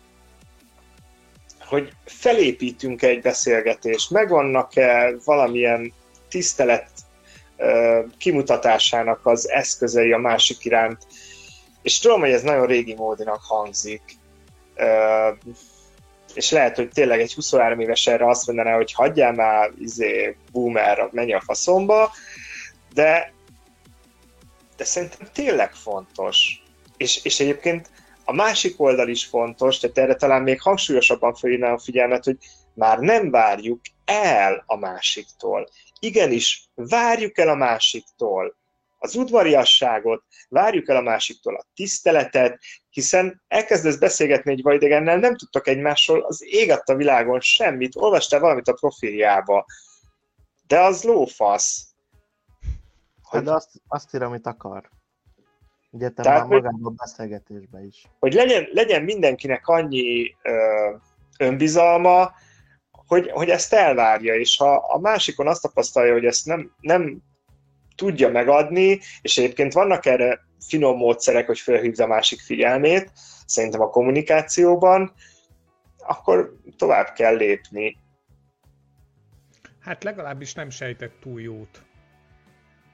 [1.60, 5.92] hogy felépítünk egy beszélgetést, megvannak-e valamilyen
[6.28, 6.90] tisztelet
[8.18, 11.06] kimutatásának az eszközei a másik iránt,
[11.82, 14.02] és tudom, hogy ez nagyon régi módinak hangzik,
[16.34, 21.08] és lehet, hogy tényleg egy 23 éves erre azt mondaná, hogy hagyjál már, izé, boomer,
[21.12, 22.12] menj a faszomba,
[22.94, 23.32] de,
[24.76, 26.62] de szerintem tényleg fontos.
[26.96, 27.90] És, és egyébként
[28.24, 32.36] a másik oldal is fontos, tehát erre talán még hangsúlyosabban felhívnám a figyelmet, hogy
[32.74, 35.68] már nem várjuk el a másiktól.
[36.00, 38.56] Igenis, várjuk el a másiktól
[39.04, 45.66] az udvariasságot, várjuk el a másiktól a tiszteletet, hiszen elkezdesz beszélgetni egy vajdegennel, nem tudtak
[45.66, 49.66] egymásról az ég a világon semmit, olvastál valamit a profiljába,
[50.66, 51.94] de az lófasz.
[53.22, 53.42] Hogy...
[53.42, 54.90] De azt, azt ír, amit akar.
[55.92, 58.04] Egyetemben magában a beszélgetésben is.
[58.18, 60.90] Hogy legyen, legyen mindenkinek annyi ö,
[61.38, 62.32] önbizalma,
[63.14, 67.18] hogy, hogy ezt elvárja, és ha a másikon azt tapasztalja, hogy ezt nem, nem
[67.96, 73.10] tudja megadni, és egyébként vannak erre finom módszerek, hogy felhívja a másik figyelmét,
[73.46, 75.12] szerintem a kommunikációban,
[75.98, 77.96] akkor tovább kell lépni.
[79.80, 81.82] Hát legalábbis nem sejtett túl jót,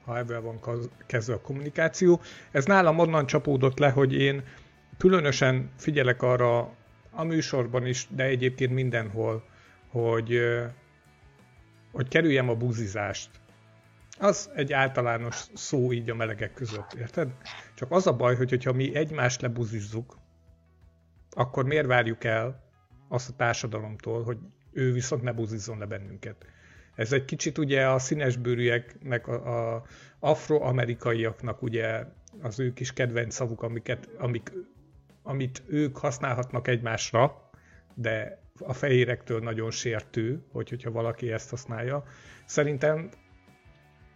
[0.05, 0.59] ha ebben van
[1.07, 2.21] kezdve a kommunikáció.
[2.51, 4.43] Ez nálam onnan csapódott le, hogy én
[4.97, 6.59] különösen figyelek arra
[7.11, 9.49] a műsorban is, de egyébként mindenhol,
[9.91, 10.39] hogy,
[11.91, 13.29] hogy kerüljem a buzizást.
[14.19, 17.33] Az egy általános szó így a melegek között, érted?
[17.75, 20.17] Csak az a baj, hogy hogyha mi egymást lebuzizzuk,
[21.29, 22.63] akkor miért várjuk el
[23.07, 24.37] azt a társadalomtól, hogy
[24.71, 26.45] ő viszont ne buzizzon le bennünket.
[26.95, 29.83] Ez egy kicsit ugye a színesbőrűeknek, a, a
[30.19, 32.05] afroamerikaiaknak ugye
[32.41, 34.51] az ő kis kedvenc szavuk, amiket, amik,
[35.23, 37.49] amit ők használhatnak egymásra,
[37.93, 42.03] de a fehérektől nagyon sértő, hogy, hogyha valaki ezt használja.
[42.45, 43.09] Szerintem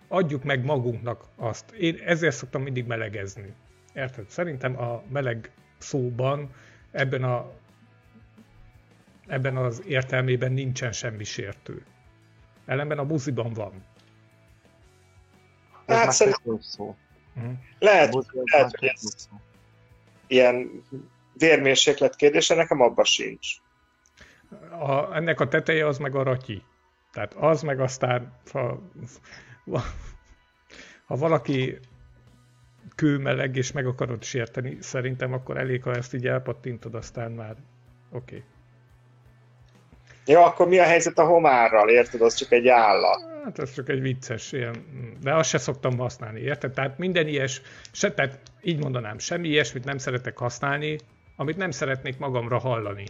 [0.07, 1.71] adjuk meg magunknak azt.
[1.71, 3.53] Én ezért szoktam mindig melegezni.
[3.93, 4.29] Érted?
[4.29, 6.49] Szerintem a meleg szóban
[6.91, 7.51] ebben a
[9.27, 11.85] ebben az értelmében nincsen semmi sértő.
[12.65, 13.85] Ellenben a buziban van.
[15.87, 16.95] Hát szerintem szó.
[17.35, 17.53] Uh-huh.
[17.79, 19.29] Lehet, lehet, hogy ez
[20.27, 20.83] ilyen
[21.33, 23.47] vérmérséklet kérdése, nekem abba sincs.
[24.79, 26.63] A, ennek a teteje az meg a ratyi.
[27.11, 28.79] Tehát az meg aztán, ha
[31.05, 31.79] ha valaki
[32.95, 37.55] kőmeleg és meg akarod sérteni, szerintem akkor elég, ha ezt így elpattintod, aztán már
[38.11, 38.35] oké.
[38.35, 38.43] Okay.
[40.25, 42.21] Jó, akkor mi a helyzet a homárral, érted?
[42.21, 43.33] Az csak egy állat.
[43.43, 44.75] Hát ez csak egy vicces ilyen,
[45.21, 46.73] de azt se szoktam használni, érted?
[46.73, 50.97] Tehát minden ilyes, se, tehát így mondanám, semmi ilyesmit nem szeretek használni,
[51.35, 53.05] amit nem szeretnék magamra hallani.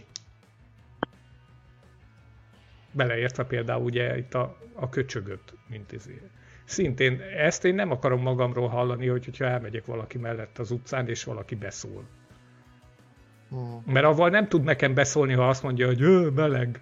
[2.96, 6.34] Beleértve például ugye itt a, a köcsögöt, mint ezért
[6.66, 11.24] szintén ezt én nem akarom magamról hallani, hogy, hogyha elmegyek valaki mellett az utcán, és
[11.24, 12.04] valaki beszól.
[13.48, 13.82] Hmm.
[13.86, 16.80] Mert avval nem tud nekem beszólni, ha azt mondja, hogy ő, meleg.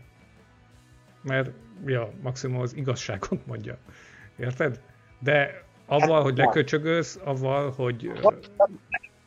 [1.23, 1.51] Mert,
[1.87, 3.79] ja, maximum az igazságot mondja.
[4.37, 4.81] Érted?
[5.19, 8.13] De avval, hogy leköcsögölsz, avval, hogy...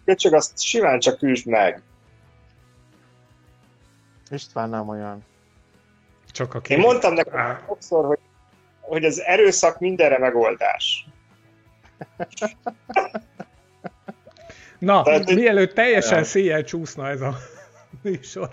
[0.05, 1.81] Köcsög, azt simán csak üsd meg.
[4.29, 5.23] István nem olyan.
[6.37, 8.19] Csak a Én mondtam neked sokszor, hogy
[8.79, 11.05] hogy az erőszak mindenre megoldás.
[14.79, 17.37] Na, Tehát, mielőtt teljesen széjjel csúszna ez a
[18.03, 18.49] műsor.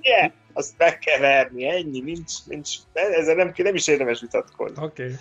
[0.00, 4.84] yeah, azt meg kell verni, ennyi, nincs, nincs, ezzel nem, nem is érdemes vitatkozni.
[4.84, 5.02] Oké.
[5.02, 5.16] Okay.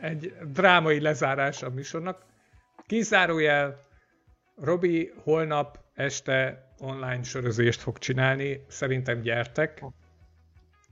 [0.00, 2.24] egy drámai lezárás a műsornak.
[2.86, 3.86] Kizárójel,
[4.56, 9.84] Robi holnap este online sörözést fog csinálni, szerintem gyertek.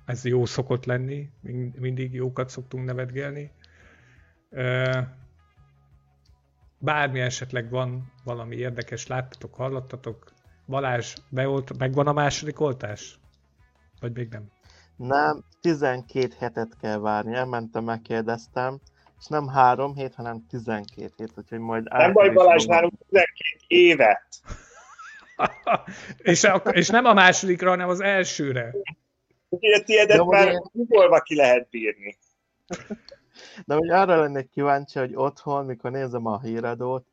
[0.07, 1.30] Ez jó szokott lenni,
[1.78, 3.51] mindig jókat szoktunk nevetgélni.
[6.78, 10.32] Bármi esetleg van valami érdekes, láttatok, hallottatok,
[10.66, 13.18] Balázs, beolt, megvan a második oltás?
[14.01, 14.45] Vagy még nem?
[14.97, 18.80] Nem, 12 hetet kell várni, elmentem, megkérdeztem,
[19.18, 21.84] és nem három hét, hanem 12 hét, úgyhogy majd...
[21.84, 23.32] Nem baj Balázs, nálunk 12
[23.66, 24.43] évet.
[26.18, 28.74] És, a, és nem a másodikra, hanem az elsőre.
[29.49, 30.61] A tiédet már én...
[31.22, 32.18] ki lehet bírni.
[33.64, 37.07] De hogy arra lennék kíváncsi, hogy otthon, mikor nézem a híradót,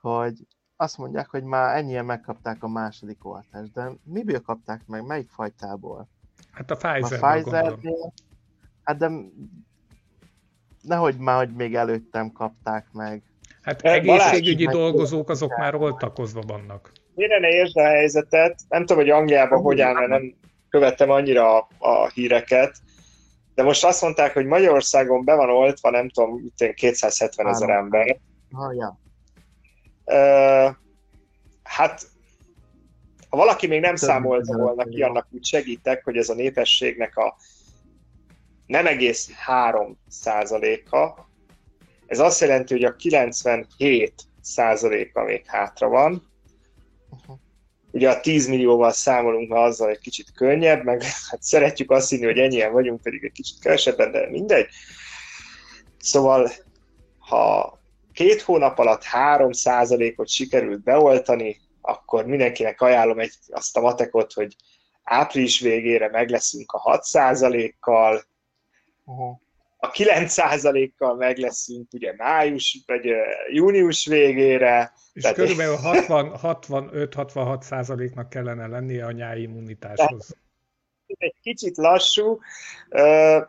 [0.00, 0.34] hogy
[0.76, 5.06] azt mondják, hogy már ennyien megkapták a második oltást, de miből kapták meg?
[5.06, 6.08] Melyik fajtából?
[6.52, 7.22] Hát a Pfizer.
[7.22, 7.78] A Pfizer
[8.82, 9.10] Hát de
[10.82, 13.22] nehogy már, hogy még előttem kapták meg.
[13.62, 16.92] Hát egészségügyi Balázs, dolgozók azok már oltakozva vannak.
[17.16, 20.34] Mire ne értsd a helyzetet, nem tudom, hogy Angliában hogy áll, mert nem
[20.68, 22.76] követtem annyira a, a híreket,
[23.54, 28.18] de most azt mondták, hogy Magyarországon be van oltva, nem tudom, 270 ezer ember.
[28.52, 28.98] Ha, ja.
[30.04, 30.74] Uh,
[31.62, 32.02] hát,
[33.28, 37.36] ha valaki még nem számolta volna ki, annak úgy segítek, hogy ez a népességnek a
[38.66, 41.28] nem egész 3 százaléka,
[42.06, 46.34] ez azt jelenti, hogy a 97 százaléka még hátra van.
[47.96, 52.24] Ugye a 10 millióval számolunk, ha azzal egy kicsit könnyebb, meg hát szeretjük azt hinni,
[52.24, 54.68] hogy ennyien vagyunk, pedig egy kicsit kevesebben, de mindegy.
[55.98, 56.50] Szóval,
[57.18, 57.78] ha
[58.12, 64.56] két hónap alatt 3 százalékot sikerült beoltani, akkor mindenkinek ajánlom egy, azt a matekot, hogy
[65.02, 68.22] április végére meg leszünk a 6 százalékkal,
[69.04, 69.36] uh-huh
[69.86, 73.04] a 9%-kal meg leszünk ugye május, vagy
[73.52, 74.92] június végére.
[75.12, 80.36] És tehát körülbelül 65-66 százaléknak kellene lennie a nyári immunitáshoz.
[81.06, 82.38] Egy kicsit lassú,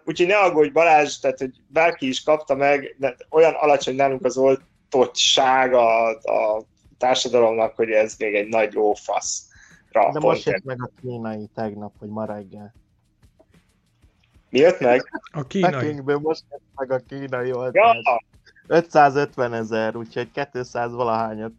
[0.05, 4.37] úgyhogy ne aggódj Balázs, tehát hogy bárki is kapta meg, de olyan alacsony nálunk az
[4.37, 6.63] oltottság a, a
[6.97, 9.47] társadalomnak, hogy ez még egy nagy jó fasz.
[9.91, 12.73] De most jött meg a kínai tegnap, hogy ma reggel.
[14.49, 15.09] Mi jött meg?
[15.31, 15.71] A kínai.
[15.71, 17.95] Pekingből most jött meg a kínai oltás.
[18.03, 18.23] Ja.
[18.67, 21.51] 550 ezer, úgyhogy 200 valahányat.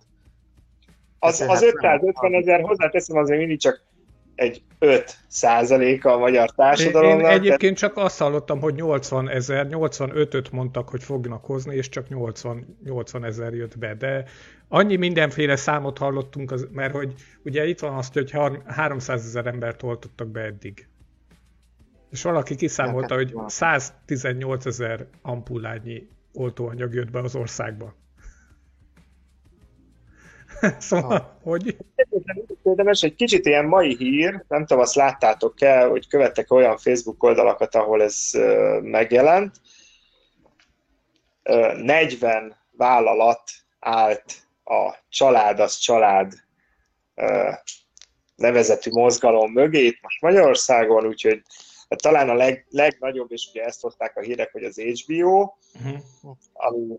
[1.19, 3.87] Az, az 550 ezer, hozzáteszem azért mindig csak
[4.35, 7.21] egy 5 százaléka a magyar társadalomnak.
[7.21, 11.89] Én, én egyébként csak azt hallottam, hogy 80 ezer, 85-öt mondtak, hogy fognak hozni, és
[11.89, 14.25] csak 80, 80 ezer jött be, de
[14.69, 17.15] annyi mindenféle számot hallottunk, az, mert hogy
[17.45, 18.33] ugye itt van azt, hogy
[18.67, 20.88] 300 ezer embert oltottak be eddig.
[22.11, 27.95] És valaki kiszámolta, hogy 118 ezer ampullányi oltóanyag jött be az országba.
[30.79, 31.27] szóval, ah.
[31.43, 31.77] hogy...
[32.63, 37.75] Érdemes egy kicsit ilyen mai hír, nem tudom, azt láttátok-e, hogy követtek olyan Facebook oldalakat,
[37.75, 38.31] ahol ez
[38.83, 39.57] megjelent.
[41.45, 43.43] Uh, 40 vállalat
[43.81, 44.25] állt
[44.65, 46.33] a család az család
[48.37, 51.43] nevezetű mozgalom mögé, most Magyarországon, úgyhogy
[51.89, 56.37] Hát talán a leg, legnagyobb, és ugye ezt hozták a hírek, hogy az HBO, uh-huh.
[56.53, 56.99] ami,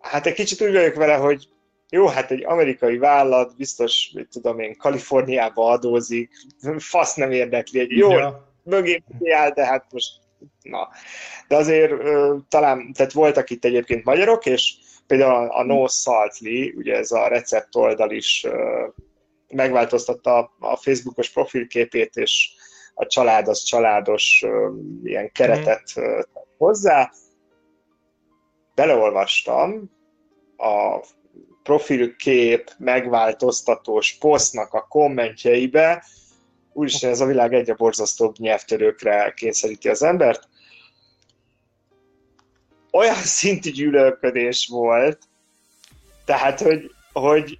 [0.00, 1.48] hát egy kicsit úgy vagyok vele, hogy
[1.90, 6.30] jó, hát egy amerikai vállalat, biztos, hogy tudom én, Kaliforniába adózik,
[6.78, 8.54] fasz nem érdekli, egy jó, ja.
[8.62, 9.02] mögé
[9.32, 10.10] áll, de hát most,
[10.62, 10.88] na.
[11.48, 11.92] De azért
[12.48, 14.74] talán, tehát voltak itt egyébként magyarok, és
[15.06, 18.46] például a No Saltly, ugye ez a recept oldal is
[19.48, 22.50] megváltoztatta a Facebookos profilképét, és
[22.94, 24.44] a család az családos
[25.04, 26.20] ilyen keretet mm.
[26.56, 27.10] hozzá.
[28.74, 29.90] Beleolvastam
[30.56, 31.04] a
[31.62, 36.04] profilkép megváltoztatós posztnak a kommentjeibe,
[36.72, 40.48] úgyis ez a világ egyre borzasztóbb nyelvtörőkre kényszeríti az embert.
[42.90, 45.18] Olyan szintű gyűlölködés volt,
[46.24, 47.58] tehát, hogy, hogy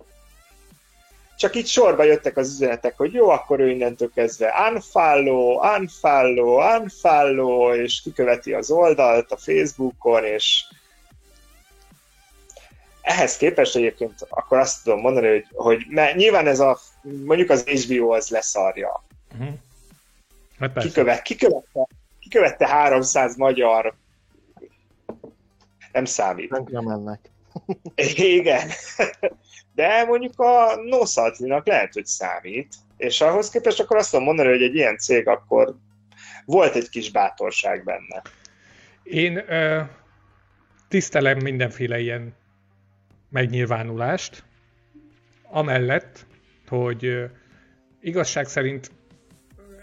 [1.42, 7.74] csak itt sorba jöttek az üzenetek, hogy jó, akkor ő innentől kezdve unfollow, unfollow, unfollow,
[7.74, 10.64] és kiköveti az oldalt a Facebookon, és
[13.00, 17.62] ehhez képest egyébként akkor azt tudom mondani, hogy, hogy mert nyilván ez a, mondjuk az
[17.62, 19.04] HBO az leszarja.
[19.32, 19.54] Uh-huh.
[20.58, 21.88] Hát kikövet, kikövette,
[22.20, 23.94] kikövette 300 magyar
[25.92, 26.70] nem számít.
[26.70, 27.31] Nem mennek.
[28.16, 28.68] Igen.
[29.74, 34.62] De mondjuk a Noszatlinak lehet, hogy számít, és ahhoz képest akkor azt tudom mondani, hogy
[34.62, 35.76] egy ilyen cég akkor
[36.44, 38.22] volt egy kis bátorság benne.
[39.02, 39.80] Én ö,
[40.88, 42.34] tisztelem mindenféle ilyen
[43.28, 44.44] megnyilvánulást,
[45.42, 46.26] amellett,
[46.68, 47.30] hogy
[48.00, 48.90] igazság szerint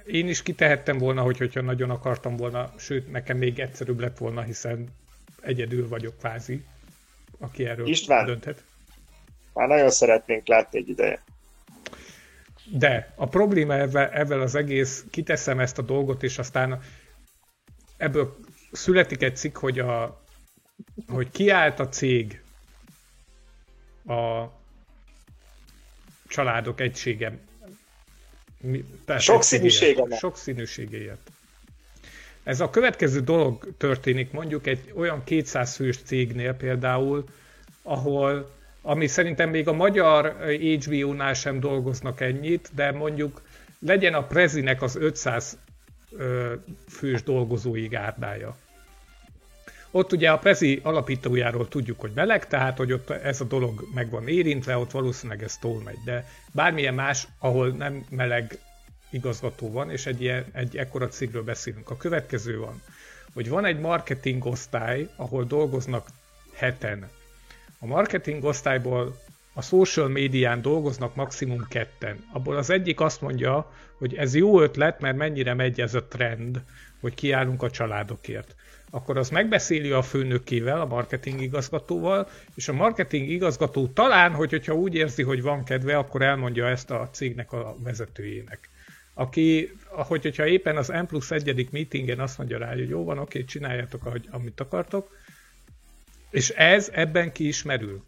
[0.06, 4.42] én is kitehettem volna, hogy, hogyha nagyon akartam volna, sőt, nekem még egyszerűbb lett volna,
[4.42, 4.88] hiszen
[5.42, 6.64] egyedül vagyok kvázi,
[7.40, 8.64] aki erről István, dönthet.
[9.54, 11.24] Már nagyon szeretnénk látni egy ideje.
[12.72, 16.82] De a probléma ebben az egész, kiteszem ezt a dolgot, és aztán
[17.98, 18.38] ebből
[18.72, 20.24] születik egy cikk, hogy, a,
[21.08, 22.42] hogy kiállt a cég
[24.06, 24.46] a
[26.28, 27.38] családok egysége.
[29.18, 30.18] Sokszínűsége.
[30.18, 31.32] Sokszínűségéért.
[32.50, 37.24] Ez a következő dolog történik mondjuk egy olyan 200 fős cégnél például,
[37.82, 38.52] ahol,
[38.82, 43.42] ami szerintem még a magyar HBO-nál sem dolgoznak ennyit, de mondjuk
[43.80, 45.58] legyen a Prezinek az 500
[46.88, 48.56] fős dolgozói gárdája.
[49.92, 54.10] Ott ugye a Prezi alapítójáról tudjuk, hogy meleg, tehát hogy ott ez a dolog meg
[54.10, 58.60] van érintve, ott valószínűleg ez túl megy, de bármilyen más, ahol nem meleg
[59.10, 61.90] igazgató van, és egy, ilyen, egy ekkora cégről beszélünk.
[61.90, 62.82] A következő van,
[63.34, 66.08] hogy van egy marketing osztály, ahol dolgoznak
[66.54, 67.10] heten.
[67.80, 69.18] A marketing osztályból
[69.54, 72.24] a social médián dolgoznak maximum ketten.
[72.34, 76.62] Abból az egyik azt mondja, hogy ez jó ötlet, mert mennyire megy ez a trend,
[77.00, 78.56] hogy kiállunk a családokért.
[78.90, 84.74] Akkor az megbeszéli a főnökével, a marketing igazgatóval, és a marketing igazgató talán, hogy, hogyha
[84.74, 88.69] úgy érzi, hogy van kedve, akkor elmondja ezt a cégnek a vezetőjének.
[89.20, 93.18] Aki, ahogy, hogyha éppen az M plusz egyedik meetingen azt mondja rá, hogy jó van,
[93.18, 95.18] oké, csináljátok, ahogy, amit akartok,
[96.30, 98.04] és ez ebben ki is merül.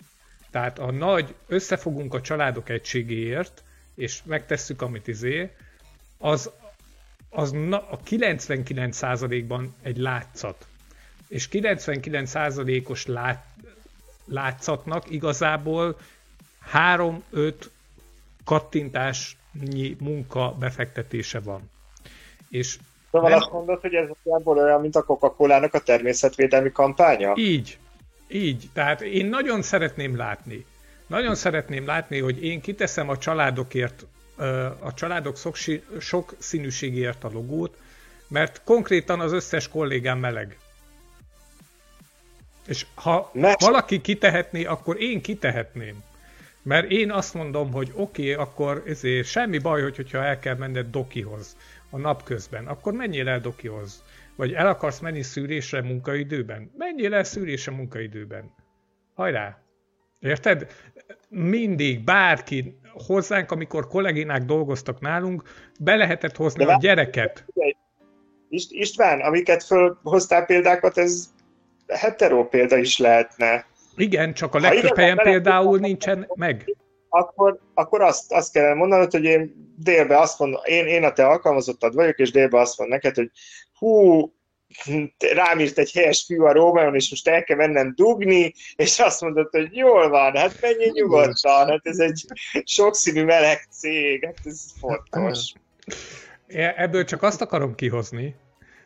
[0.52, 3.64] Tehát a nagy összefogunk a családok egységéért,
[3.96, 5.52] és megtesszük, amit izé,
[6.18, 6.50] az,
[7.30, 10.68] az na, a 99%-ban egy látszat.
[11.28, 13.46] És 99%-os lát,
[14.26, 16.00] látszatnak igazából
[16.74, 17.54] 3-5
[18.44, 19.40] kattintásnyi
[20.00, 21.72] munka befektetése van.
[22.50, 22.78] És
[23.12, 23.40] Szóval nem...
[23.40, 24.08] azt mondod, hogy ez
[24.44, 27.34] olyan, mint a Coca-Cola-nak a természetvédelmi kampánya?
[27.36, 27.78] Így,
[28.28, 30.66] így, tehát én nagyon szeretném látni,
[31.08, 34.06] nagyon szeretném látni, hogy én kiteszem a családokért,
[34.80, 35.38] a családok
[36.00, 37.78] sok színűségért a logót,
[38.28, 40.58] mert konkrétan az összes kollégám meleg.
[42.68, 43.62] És ha mert...
[43.62, 46.04] valaki kitehetné, akkor én kitehetném.
[46.64, 50.56] Mert én azt mondom, hogy oké, okay, akkor ezért semmi baj, hogy, hogyha el kell
[50.56, 51.58] menned Dokihoz
[51.90, 54.04] a napközben, akkor menjél el Dokihoz
[54.42, 58.54] vagy el akarsz menni szűrésre munkaidőben, menjél el szűrésre munkaidőben.
[59.14, 59.58] Hajrá!
[60.20, 60.68] Érted?
[61.30, 65.44] Mindig bárki hozzánk, amikor kolléginák dolgoztak nálunk,
[65.80, 67.46] be lehetett hozni De a gyereket.
[68.70, 71.30] István, amiket fölhoztál példákat, ez
[71.88, 73.66] hetero példa is lehetne.
[73.96, 76.76] Igen, csak a legtöbb helyen például nincsen meg.
[77.10, 81.26] Akkor, akkor azt, azt kellene mondanod, hogy én délbe azt mondom, én, én a te
[81.26, 83.30] alkalmazottad vagyok, és délbe azt mondom neked, hogy
[83.78, 84.34] hú,
[85.34, 89.22] rám írt egy helyes fiú a Rómeon, és most el kell mennem dugni, és azt
[89.22, 92.26] mondod, hogy jól van, hát menj nyugodtan, hát ez egy
[92.64, 95.54] sokszínű meleg cég, hát ez fontos.
[96.76, 98.36] Ebből csak azt akarom kihozni,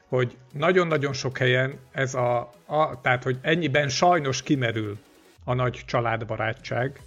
[0.10, 4.98] hogy nagyon-nagyon sok helyen ez a, a, tehát hogy ennyiben sajnos kimerül
[5.44, 7.00] a nagy családbarátság,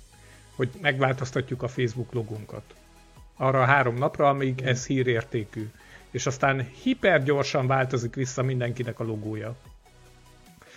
[0.57, 2.63] hogy megváltoztatjuk a Facebook logunkat.
[3.37, 5.71] Arra a három napra, amíg ez hírértékű
[6.11, 9.55] és aztán hipergyorsan változik vissza mindenkinek a logója.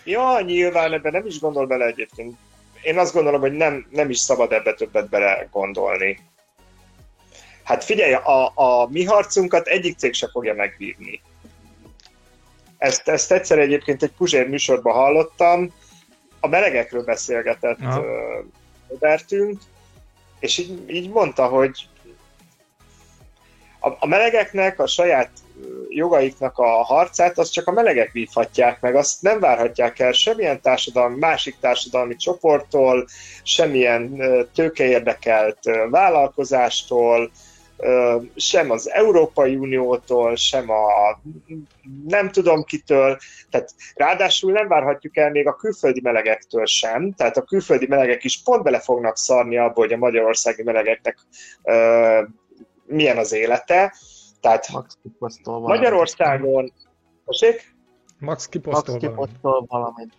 [0.04, 2.38] Ja, nyilván ebben nem is gondol bele egyébként.
[2.82, 6.20] Én azt gondolom, hogy nem, nem is szabad ebbe többet bele gondolni.
[7.64, 11.22] Hát figyelj, a, a mi harcunkat egyik cég se fogja megvívni.
[12.82, 15.74] Ezt, ezt egyszer egyébként egy Puzsér műsorban hallottam,
[16.40, 17.78] a melegekről beszélgetett
[18.90, 19.60] Robertünk,
[20.40, 21.88] és így, így mondta, hogy
[23.80, 25.30] a, a melegeknek a saját
[25.90, 31.18] jogaiknak a harcát, azt csak a melegek vívhatják meg, azt nem várhatják el semmilyen társadalmi,
[31.20, 33.08] másik társadalmi csoporttól,
[33.44, 34.22] semmilyen
[34.54, 35.60] tőkeérdekelt
[35.90, 37.32] vállalkozástól,
[38.36, 41.20] sem az Európai Uniótól, sem a
[42.08, 43.18] nem tudom kitől,
[43.50, 48.42] tehát ráadásul nem várhatjuk el még a külföldi melegektől sem, tehát a külföldi melegek is
[48.44, 51.18] pont bele fognak szarni abba, hogy a magyarországi melegeknek
[52.86, 53.94] milyen az élete.
[54.40, 54.68] Tehát
[55.20, 56.74] Max Magyarországon...
[57.26, 57.76] Possék?
[58.20, 60.14] Max kiposztol, Max kiposztol valamit.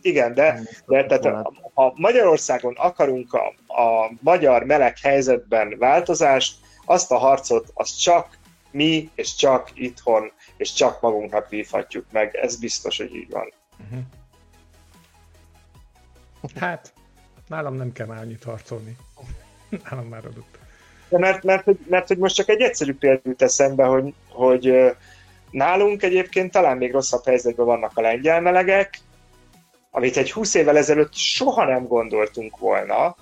[0.00, 3.46] Igen, de, de tehát, ha Magyarországon akarunk a,
[3.82, 8.38] a magyar meleg helyzetben változást, azt a harcot, azt csak
[8.70, 12.34] mi, és csak itthon, és csak magunknak vívhatjuk meg.
[12.34, 13.52] Ez biztos, hogy így van.
[13.84, 14.04] Uh-huh.
[16.54, 16.92] Hát,
[17.48, 18.96] nálam nem kell már annyit harcolni.
[19.90, 20.58] Nálam már adott.
[21.08, 24.94] De mert, mert, mert, mert hogy most csak egy egyszerű példát eszembe, hogy, hogy
[25.50, 28.98] nálunk egyébként talán még rosszabb helyzetben vannak a lengyel melegek,
[29.90, 33.16] amit egy 20 évvel ezelőtt soha nem gondoltunk volna,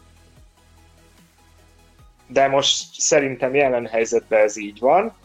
[2.33, 5.17] de most szerintem jelen helyzetben ez így van.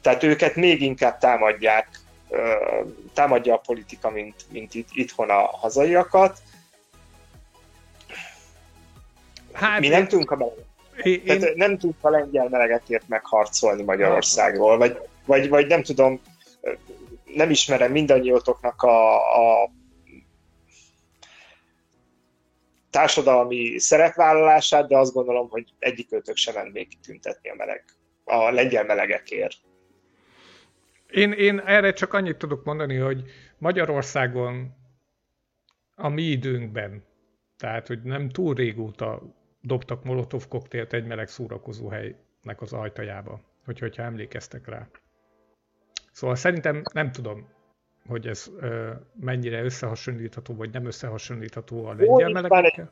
[0.00, 1.88] Tehát őket még inkább támadják,
[3.14, 6.38] támadja a politika, mint, mint itt, itthon a hazaiakat.
[9.52, 10.64] Hát, Mi nem tudunk a melegek.
[11.02, 11.38] Én...
[11.38, 16.20] Tehát nem tudunk a lengyel melegekért megharcolni Magyarországról, vagy, vagy, vagy nem tudom,
[17.34, 19.70] nem ismerem mindannyiótoknak a, a
[22.92, 27.84] társadalmi szerepvállalását, de azt gondolom, hogy egyik őtök sem mennék kitüntetni a meleg,
[28.24, 29.56] a lengyel melegekért.
[31.10, 33.22] Én, én erre csak annyit tudok mondani, hogy
[33.58, 34.74] Magyarországon
[35.94, 37.04] a mi időnkben,
[37.56, 39.22] tehát hogy nem túl régóta
[39.60, 44.88] dobtak molotov koktélt egy meleg szórakozó helynek az ajtajába, hogy, hogyha emlékeztek rá.
[46.12, 47.48] Szóval szerintem nem tudom,
[48.08, 52.90] hogy ez ö, mennyire összehasonlítható, vagy nem összehasonlítható a lengyel melegekkel.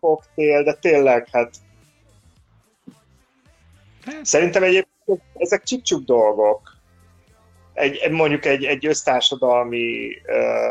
[0.00, 1.54] koktél, de tényleg, hát...
[4.04, 4.24] hát...
[4.24, 6.76] Szerintem egyébként ezek csipcsuk dolgok.
[7.72, 10.70] Egy, mondjuk egy, egy össztársadalmi ö,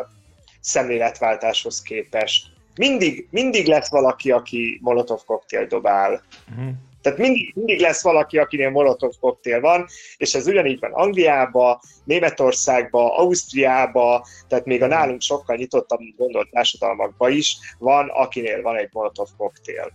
[0.59, 2.47] szemléletváltáshoz képest.
[2.75, 6.21] Mindig, mindig lesz valaki, aki molotov koktél dobál.
[6.49, 6.73] Uh-huh.
[7.01, 9.85] Tehát mindig, mindig lesz valaki, akinél molotov koktél van,
[10.17, 16.49] és ez ugyanígy van Angliába, Németországba, Ausztriába, tehát még a nálunk sokkal nyitottabb, mint gondolt
[16.49, 19.91] társadalmakba is van, akinél van egy molotov koktél.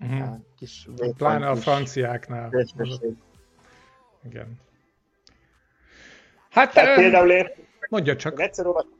[0.00, 0.36] Uh-huh.
[0.58, 2.66] Kis, Pláne a franciáknál.
[4.28, 4.60] Igen.
[6.50, 7.50] Hát, tehát um, például én,
[7.88, 8.40] mondja csak.
[8.40, 8.98] Egyszer olvastam,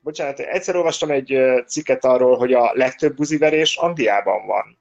[0.00, 4.78] bocsánat, egyszer olvastam egy cikket arról, hogy a legtöbb buziverés Angliában van.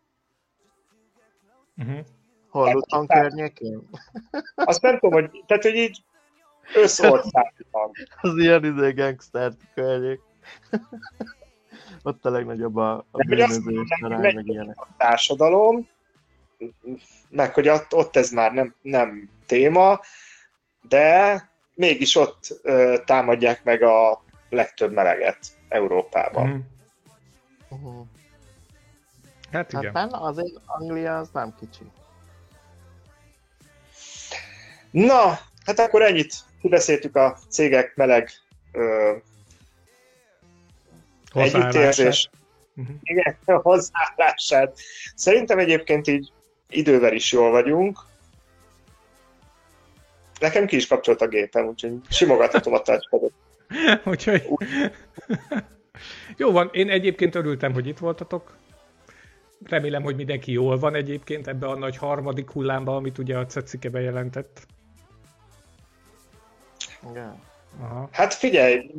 [1.77, 2.05] Uh-huh.
[2.49, 3.89] Hol Luton környékén?
[4.55, 6.03] Azt nem tudom, hogy, tehát, hogy így
[6.75, 7.91] összországban.
[8.21, 10.19] Az ilyen izé gangster környék.
[12.03, 13.63] Ott a legnagyobb a, a bűnözés,
[14.01, 14.79] meg, meg ilyenek.
[14.79, 15.87] A társadalom,
[17.29, 19.99] meg hogy ott, ott ez már nem, nem téma,
[20.81, 21.41] de
[21.75, 25.37] mégis ott ö, támadják meg a legtöbb meleget
[25.69, 26.47] Európában.
[26.49, 26.59] Mm.
[27.69, 28.05] Uh-huh.
[29.51, 29.95] Hát igen.
[29.95, 31.83] Hát azért Anglia az nem kicsi.
[34.91, 38.29] Na, hát akkor ennyit kibeszéltük a cégek meleg
[38.71, 39.15] ö,
[41.33, 42.29] együttérzés.
[42.75, 42.95] Uh-huh.
[43.01, 44.79] Igen, hozzáállását.
[45.15, 46.31] Szerintem egyébként így
[46.69, 47.99] idővel is jól vagyunk.
[50.39, 53.33] Nekem ki is kapcsolt a gépem, úgyhogy simogathatom a touchpadot.
[54.05, 54.47] úgyhogy...
[56.37, 58.59] Jó van, én egyébként örültem, hogy itt voltatok.
[59.63, 63.89] Remélem, hogy mindenki jól van egyébként ebbe a nagy harmadik hullámba, amit ugye a Cecike
[63.89, 64.67] bejelentett.
[67.09, 67.39] Igen.
[67.79, 68.09] Aha.
[68.11, 68.91] Hát figyelj,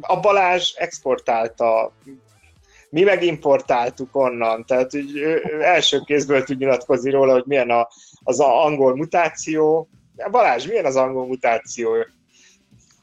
[0.00, 1.92] a Balázs exportálta,
[2.90, 7.70] mi meg importáltuk onnan, tehát hogy ő, ő első kézből tud nyilatkozni róla, hogy milyen
[7.70, 7.88] a,
[8.22, 9.88] az a angol mutáció.
[10.30, 11.90] Balázs, milyen az angol mutáció?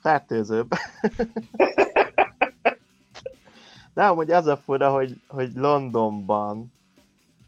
[0.02, 0.68] Fertőzőbb.
[3.94, 6.72] De amúgy az a fura, hogy, hogy Londonban,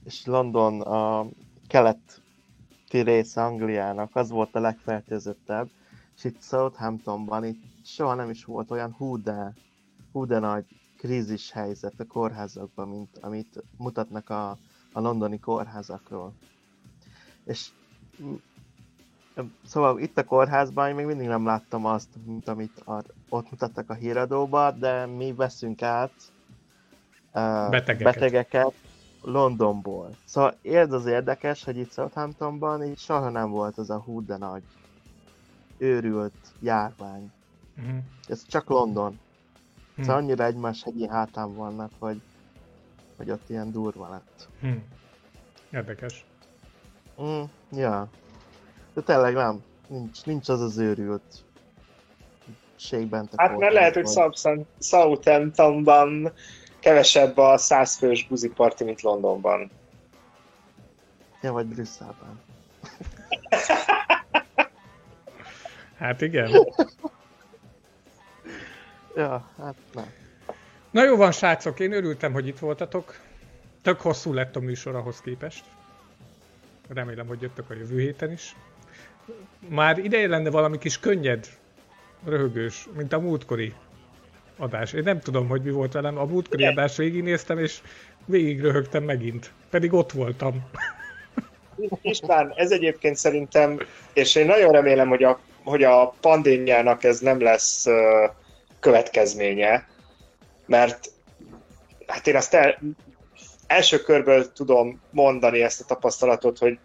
[0.03, 1.25] és London a
[1.67, 5.69] keleti része Angliának, az volt a legfertőzöttebb,
[6.15, 9.53] és itt Southamptonban itt soha nem is volt olyan hú de,
[10.11, 10.65] hú de nagy
[10.97, 14.49] krízis helyzet a kórházakban, mint amit mutatnak a,
[14.91, 16.33] a londoni kórházakról.
[17.45, 17.69] És
[19.65, 23.89] Szóval itt a kórházban én még mindig nem láttam azt, mint amit a, ott mutattak
[23.89, 26.13] a híradóban, de mi veszünk át
[27.33, 28.13] uh, betegeket.
[28.13, 28.73] betegeket
[29.21, 30.09] Londonból.
[30.25, 34.37] Szóval érd az érdekes, hogy itt Southamptonban így soha nem volt az a hú de
[34.37, 34.63] nagy
[35.77, 37.31] őrült járvány.
[37.77, 37.97] Uh-huh.
[38.27, 39.19] Ez csak London.
[39.89, 40.05] Uh-huh.
[40.05, 42.21] Szóval annyira egymás hegyi hátán vannak, hogy,
[43.17, 44.49] hogy ott ilyen durva lett.
[44.61, 44.81] Uh-huh.
[45.71, 46.25] Érdekes.
[47.21, 48.09] Mm, ja.
[48.93, 49.63] De tényleg nem.
[49.87, 51.43] Nincs, nincs az az őrült
[52.75, 53.29] ségben.
[53.35, 54.07] Hát mert lehet, hogy
[54.79, 56.31] Southamptonban
[56.79, 59.71] kevesebb a százfős buziparti, mint Londonban.
[61.41, 62.41] Ja, vagy Brüsszelben.
[65.97, 66.51] hát igen.
[69.15, 70.11] ja, hát nem.
[70.91, 73.19] Na jó van, srácok, én örültem, hogy itt voltatok.
[73.81, 75.65] Tök hosszú lett a műsor ahhoz képest.
[76.87, 78.55] Remélem, hogy jöttök a jövő héten is
[79.67, 81.47] már ideje lenne valami kis könnyed,
[82.25, 83.73] röhögős, mint a múltkori
[84.57, 84.93] adás.
[84.93, 86.17] Én nem tudom, hogy mi volt velem.
[86.17, 87.81] A múltkori adást végignéztem, és
[88.25, 89.51] végig röhögtem megint.
[89.69, 90.69] Pedig ott voltam.
[92.01, 93.79] István, ez egyébként szerintem,
[94.13, 97.93] és én nagyon remélem, hogy a, hogy a pandémiának ez nem lesz uh,
[98.79, 99.87] következménye,
[100.65, 101.11] mert
[102.07, 102.79] hát én azt el,
[103.67, 106.79] első körből tudom mondani ezt a tapasztalatot, hogy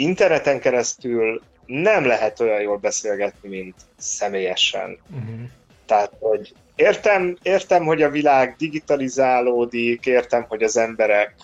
[0.00, 4.98] interneten keresztül nem lehet olyan jól beszélgetni, mint személyesen.
[5.10, 5.40] Uh-huh.
[5.86, 11.34] Tehát, hogy értem, értem, hogy a világ digitalizálódik, értem, hogy az emberek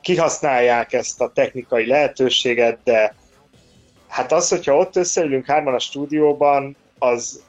[0.00, 3.14] kihasználják ezt a technikai lehetőséget, de
[4.08, 7.42] hát az, hogyha ott összeülünk hárman a stúdióban, az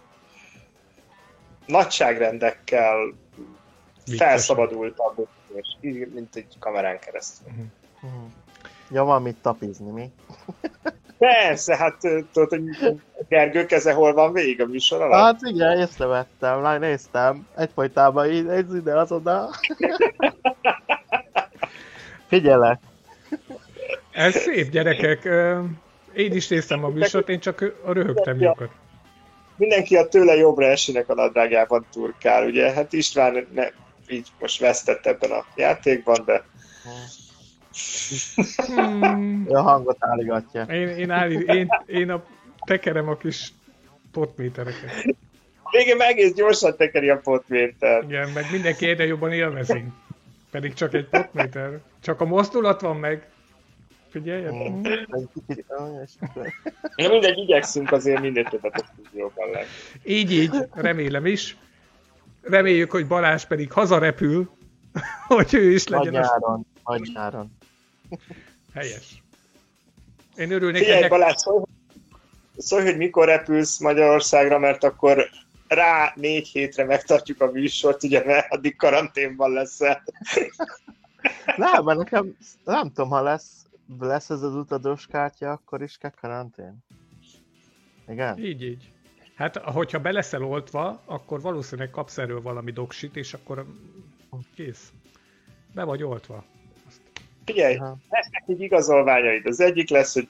[1.65, 3.14] nagyságrendekkel
[4.18, 5.27] felszabadultabb,
[6.14, 7.48] mint egy kamerán keresztül.
[8.02, 8.31] Uh-huh.
[8.93, 10.11] Ja, van mit tapizni, mi?
[11.17, 11.97] Persze, hát
[12.33, 12.63] tudod, hogy
[13.29, 15.21] Gergő keze hol van végig a műsor alatt?
[15.21, 19.49] Hát igen, észrevettem, néztem, egyfolytában így, egy ide, az oda.
[22.27, 22.79] Figyelek.
[24.11, 25.23] Ez szép, gyerekek.
[26.13, 28.69] Én is néztem a műsort, én csak a röhögtem jókat.
[29.55, 32.71] Mindenki a tőle jobbra esének a nadrágában turkál, ugye?
[32.71, 33.67] Hát István ne,
[34.07, 36.43] így most vesztett ebben a játékban, de...
[36.83, 37.22] Hmm.
[39.47, 40.63] A hangot álligatja.
[40.63, 42.23] Én, én, állí, én, én a
[42.65, 43.53] tekerem a kis
[44.11, 45.15] potmétereket.
[45.71, 48.03] Végén meg egész gyorsan tekeri a potméter.
[48.03, 49.83] Igen, meg mindenki egyre jobban élvezi.
[50.51, 51.79] Pedig csak egy potméter.
[52.01, 53.27] Csak a mozdulat van meg.
[54.09, 54.83] Figyelj, mm.
[56.95, 59.65] Ja, mindegy, igyekszünk azért minél többet a stúdióban lenni.
[60.03, 61.57] Így, így, remélem is.
[62.41, 64.49] Reméljük, hogy Balázs pedig hazarepül,
[65.27, 66.13] hogy ő is legyen.
[66.13, 66.91] Nagy nyáron, a...
[66.91, 67.51] nagy nyáron.
[68.73, 69.23] Helyes.
[70.35, 71.10] Én örülnék Figyelj, ennek...
[71.10, 71.64] Balázs, szólj,
[72.57, 75.30] szólj, hogy mikor repülsz Magyarországra, mert akkor
[75.68, 80.03] rá négy hétre megtartjuk a műsort, ugye, mert addig karanténban leszel.
[81.56, 83.65] Nem, mert nekem nem tudom, ha lesz,
[83.99, 86.77] lesz ez az utados kártya, akkor is kell karantén.
[88.07, 88.38] Igen?
[88.38, 88.91] Így, így.
[89.35, 93.65] Hát, hogyha be leszel oltva, akkor valószínűleg kapsz erről valami doksit, és akkor
[94.56, 94.91] kész.
[95.73, 96.44] Be vagy oltva.
[97.45, 97.73] Figyelj,
[98.09, 99.45] lesznek egy igazolványaid.
[99.45, 100.27] Az egyik lesz, hogy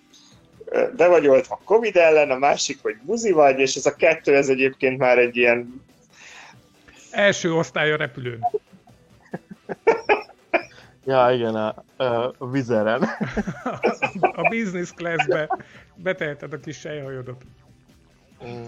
[0.96, 4.50] be vagy oltva Covid ellen, a másik, hogy buzi vagy, és ez a kettő, ez
[4.50, 5.84] egyébként már egy ilyen...
[7.12, 8.48] Első osztály a repülőn.
[11.06, 11.84] ja, igen, a,
[12.38, 13.02] a vizeren.
[14.42, 15.58] a business classbe
[15.96, 17.44] beteheted a kis sejhajodat.
[18.46, 18.64] Mm.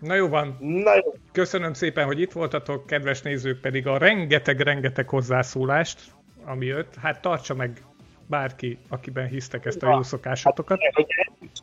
[0.00, 0.56] Na jó van.
[0.60, 1.14] Na jó.
[1.32, 6.00] Köszönöm szépen, hogy itt voltatok, kedves nézők pedig a rengeteg-rengeteg hozzászólást,
[6.48, 6.94] ami jött.
[7.02, 7.82] Hát tartsa meg
[8.26, 10.78] bárki, akiben hisztek ezt a jó szokásotokat.
[10.82, 11.06] Hát,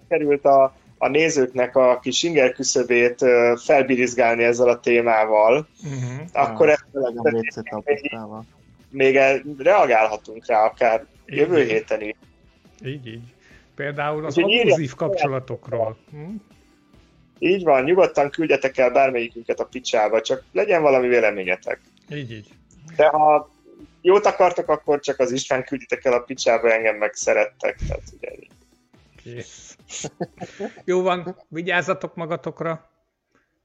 [0.08, 3.26] került a, a nézőknek a kis inger küszöbét
[3.56, 6.28] felbirizgálni ezzel a témával, uh-huh.
[6.34, 6.86] akkor ezt
[8.90, 9.20] még
[9.58, 11.70] reagálhatunk rá akár így jövő így.
[11.70, 12.16] héten is.
[12.86, 13.34] Így, így.
[13.76, 15.98] Például az abuzív kapcsolatokról.
[16.12, 16.36] Hm?
[17.40, 21.82] Így van, nyugodtan küldjetek el bármelyikünket a picsába, csak legyen valami véleményetek.
[22.10, 22.50] Így, így.
[22.96, 23.50] De ha
[24.06, 27.80] jót akartak, akkor csak az István külditek el a picsába, engem meg szerettek.
[27.88, 28.32] Tehát ugye...
[30.84, 32.90] Jó van, vigyázzatok magatokra,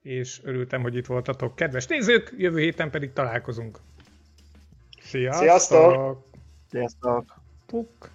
[0.03, 1.57] és örültem, hogy itt voltatok.
[1.57, 3.79] Kedves nézők, jövő héten pedig találkozunk.
[5.03, 5.43] Sziasztok!
[5.43, 6.27] Sziasztok!
[6.71, 7.35] Sziasztok!
[7.67, 8.11] Puk!